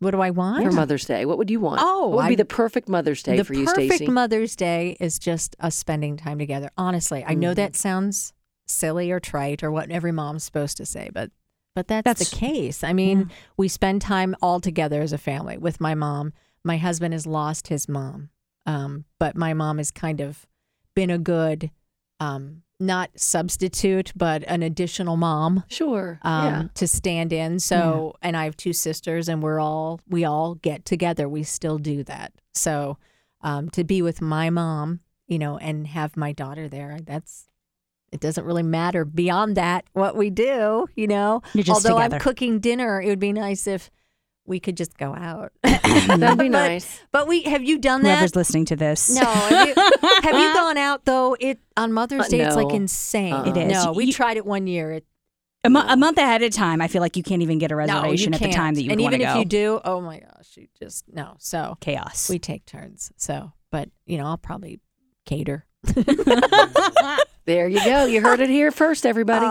What 0.00 0.10
do 0.12 0.20
I 0.20 0.30
want? 0.30 0.64
for 0.64 0.72
Mother's 0.72 1.04
Day? 1.04 1.24
What 1.26 1.38
would 1.38 1.50
you 1.50 1.60
want? 1.60 1.80
Oh, 1.82 2.08
what 2.08 2.16
would 2.24 2.28
be 2.28 2.34
the 2.34 2.44
perfect 2.44 2.88
Mother's 2.88 3.22
Day 3.22 3.42
for 3.42 3.54
you, 3.54 3.66
Stacy? 3.66 3.82
The 3.82 3.88
perfect 3.92 4.10
Mother's 4.10 4.56
Day 4.56 4.96
is 4.98 5.18
just 5.18 5.54
us 5.60 5.76
spending 5.76 6.16
time 6.16 6.38
together. 6.38 6.70
Honestly, 6.76 7.22
I 7.26 7.34
know 7.34 7.52
Mhm. 7.52 7.56
that 7.56 7.76
sounds 7.76 8.32
silly 8.66 9.10
or 9.10 9.20
trite 9.20 9.62
or 9.62 9.70
what 9.70 9.90
every 9.90 10.12
mom's 10.12 10.42
supposed 10.44 10.76
to 10.78 10.86
say, 10.86 11.10
but 11.12 11.30
but 11.76 11.86
that's, 11.86 12.04
That's- 12.04 12.30
the 12.30 12.36
case. 12.36 12.82
I 12.82 12.92
mean, 12.92 13.30
we 13.56 13.68
spend 13.68 14.02
time 14.02 14.34
all 14.42 14.58
together 14.58 15.00
as 15.02 15.12
a 15.12 15.18
family 15.18 15.56
with 15.56 15.80
my 15.80 15.94
mom. 15.94 16.32
My 16.64 16.78
husband 16.78 17.14
has 17.14 17.28
lost 17.28 17.68
his 17.68 17.88
mom, 17.88 18.30
um, 18.66 19.04
but 19.20 19.36
my 19.36 19.54
mom 19.54 19.78
has 19.78 19.92
kind 19.92 20.20
of 20.20 20.46
been 20.96 21.10
a 21.10 21.18
good, 21.18 21.70
um, 22.18 22.62
not 22.80 23.10
substitute, 23.14 24.12
but 24.16 24.42
an 24.46 24.62
additional 24.62 25.16
mom 25.16 25.64
sure. 25.68 26.18
um, 26.22 26.44
yeah. 26.44 26.64
to 26.74 26.88
stand 26.88 27.32
in. 27.32 27.60
So, 27.60 28.16
and 28.22 28.36
I 28.36 28.44
have 28.44 28.56
two 28.56 28.72
sisters, 28.72 29.28
and 29.28 29.42
we're 29.42 29.60
all 29.60 30.00
we 30.08 30.24
all 30.24 30.54
get 30.56 30.84
together. 30.84 31.28
We 31.28 31.42
still 31.42 31.78
do 31.78 32.02
that. 32.04 32.32
So, 32.54 32.98
um, 33.42 33.70
to 33.70 33.84
be 33.84 34.02
with 34.02 34.20
my 34.20 34.50
mom, 34.50 35.00
you 35.26 35.38
know, 35.38 35.58
and 35.58 35.86
have 35.86 36.16
my 36.16 36.32
daughter 36.32 36.68
there, 36.68 36.98
that's 37.04 37.46
it. 38.12 38.20
Doesn't 38.20 38.44
really 38.44 38.62
matter 38.62 39.04
beyond 39.04 39.56
that 39.56 39.84
what 39.92 40.16
we 40.16 40.30
do, 40.30 40.88
you 40.96 41.06
know. 41.06 41.42
You're 41.54 41.64
just 41.64 41.84
Although 41.84 41.98
together. 41.98 42.16
I'm 42.16 42.20
cooking 42.20 42.60
dinner, 42.60 43.00
it 43.00 43.06
would 43.06 43.20
be 43.20 43.32
nice 43.32 43.66
if 43.66 43.90
we 44.50 44.60
could 44.60 44.76
just 44.76 44.98
go 44.98 45.14
out. 45.14 45.52
That'd 45.62 46.38
be 46.38 46.48
But- 46.48 46.48
nice. 46.48 47.00
But 47.12 47.26
we 47.26 47.42
have 47.44 47.62
you 47.62 47.78
done 47.78 48.02
that? 48.02 48.16
Whoever's 48.16 48.36
listening 48.36 48.66
to 48.66 48.76
this, 48.76 49.08
No, 49.14 49.24
have 49.24 49.68
you, 49.68 49.74
have 50.22 50.34
you 50.34 50.52
gone 50.54 50.76
out 50.76 51.06
though? 51.06 51.36
It 51.40 51.58
on 51.76 51.92
Mother's 51.94 52.26
Uh, 52.26 52.28
Day, 52.28 52.40
it's 52.42 52.56
like 52.56 52.72
insane. 52.74 53.32
Uh-uh. 53.32 53.50
It 53.50 53.56
is. 53.56 53.72
No, 53.84 53.92
we 53.92 54.04
You- 54.06 54.12
tried 54.12 54.36
it 54.36 54.44
one 54.44 54.66
year. 54.66 54.92
It, 54.92 55.06
a, 55.62 55.68
mo- 55.70 55.84
a 55.86 55.96
month 55.96 56.16
ahead 56.18 56.42
of 56.42 56.52
time, 56.52 56.80
I 56.80 56.88
feel 56.88 57.00
like 57.02 57.16
you 57.18 57.22
can't 57.22 57.42
even 57.42 57.58
get 57.58 57.70
a 57.70 57.74
no, 57.74 57.78
reservation 57.78 58.32
at 58.34 58.40
the 58.40 58.48
time 58.48 58.74
that 58.74 58.82
you 58.82 58.90
and 58.90 59.00
want 59.00 59.12
to 59.12 59.18
go. 59.18 59.24
And 59.24 59.30
even 59.30 59.40
if 59.40 59.44
you 59.44 59.44
do, 59.48 59.80
oh 59.84 60.00
my 60.00 60.18
gosh, 60.20 60.56
you 60.56 60.68
just 60.78 61.04
no. 61.12 61.34
So 61.38 61.76
Chaos. 61.80 62.28
we 62.30 62.38
take 62.38 62.64
turns. 62.66 63.12
So, 63.16 63.52
but 63.70 63.88
you 64.06 64.16
know, 64.18 64.24
I'll 64.26 64.38
probably 64.38 64.80
cater. 65.26 65.64
There 67.46 67.66
you 67.66 67.82
go. 67.84 68.04
You 68.04 68.20
heard 68.20 68.38
it 68.40 68.48
here 68.50 68.70
first, 68.70 69.04
everybody. 69.04 69.46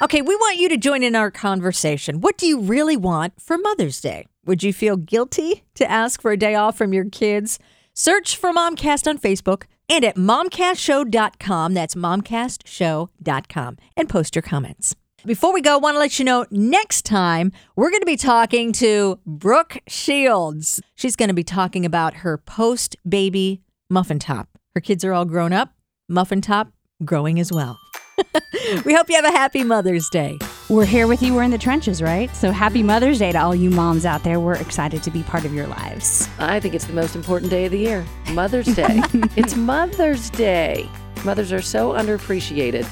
Okay, 0.00 0.22
we 0.22 0.36
want 0.36 0.58
you 0.58 0.68
to 0.68 0.76
join 0.76 1.02
in 1.02 1.16
our 1.16 1.28
conversation. 1.28 2.20
What 2.20 2.38
do 2.38 2.46
you 2.46 2.60
really 2.60 2.96
want 2.96 3.40
for 3.40 3.58
Mother's 3.58 4.00
Day? 4.00 4.26
Would 4.46 4.62
you 4.62 4.72
feel 4.72 4.96
guilty 4.96 5.64
to 5.74 5.90
ask 5.90 6.22
for 6.22 6.30
a 6.30 6.36
day 6.36 6.54
off 6.54 6.78
from 6.78 6.92
your 6.92 7.06
kids? 7.06 7.58
Search 7.94 8.36
for 8.36 8.52
Momcast 8.52 9.08
on 9.08 9.18
Facebook 9.18 9.64
and 9.88 10.04
at 10.04 10.14
momcastshow.com. 10.14 11.74
That's 11.74 11.96
momcastshow.com. 11.96 13.76
And 13.96 14.08
post 14.08 14.36
your 14.36 14.42
comments. 14.42 14.94
Before 15.26 15.52
we 15.52 15.60
go, 15.60 15.74
I 15.74 15.78
want 15.78 15.96
to 15.96 15.98
let 15.98 16.20
you 16.20 16.24
know 16.24 16.46
next 16.52 17.04
time 17.04 17.50
we're 17.74 17.90
going 17.90 18.02
to 18.02 18.06
be 18.06 18.16
talking 18.16 18.70
to 18.74 19.18
Brooke 19.26 19.78
Shields. 19.88 20.80
She's 20.94 21.16
going 21.16 21.28
to 21.28 21.34
be 21.34 21.42
talking 21.42 21.84
about 21.84 22.14
her 22.18 22.38
post 22.38 22.94
baby 23.06 23.62
muffin 23.90 24.20
top. 24.20 24.48
Her 24.76 24.80
kids 24.80 25.04
are 25.04 25.12
all 25.12 25.24
grown 25.24 25.52
up, 25.52 25.74
muffin 26.08 26.40
top 26.40 26.68
growing 27.04 27.40
as 27.40 27.50
well. 27.50 27.80
we 28.84 28.94
hope 28.94 29.08
you 29.08 29.16
have 29.16 29.24
a 29.24 29.30
happy 29.30 29.64
Mother's 29.64 30.08
Day. 30.08 30.38
We're 30.68 30.84
here 30.84 31.06
with 31.06 31.22
you. 31.22 31.34
We're 31.34 31.42
in 31.42 31.50
the 31.50 31.58
trenches, 31.58 32.02
right? 32.02 32.34
So 32.34 32.50
happy 32.50 32.82
Mother's 32.82 33.18
Day 33.18 33.32
to 33.32 33.38
all 33.38 33.54
you 33.54 33.70
moms 33.70 34.04
out 34.04 34.22
there. 34.24 34.40
We're 34.40 34.56
excited 34.56 35.02
to 35.02 35.10
be 35.10 35.22
part 35.22 35.44
of 35.44 35.54
your 35.54 35.66
lives. 35.66 36.28
I 36.38 36.60
think 36.60 36.74
it's 36.74 36.84
the 36.84 36.92
most 36.92 37.16
important 37.16 37.50
day 37.50 37.66
of 37.66 37.72
the 37.72 37.78
year 37.78 38.04
Mother's 38.32 38.74
Day. 38.74 39.00
it's 39.36 39.56
Mother's 39.56 40.30
Day. 40.30 40.88
Mothers 41.24 41.52
are 41.52 41.62
so 41.62 41.92
underappreciated, 41.92 42.88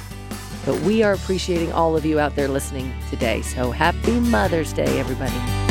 but 0.64 0.80
we 0.80 1.02
are 1.02 1.12
appreciating 1.12 1.72
all 1.72 1.96
of 1.96 2.04
you 2.04 2.18
out 2.18 2.34
there 2.34 2.48
listening 2.48 2.92
today. 3.10 3.42
So 3.42 3.70
happy 3.70 4.18
Mother's 4.20 4.72
Day, 4.72 4.98
everybody. 4.98 5.65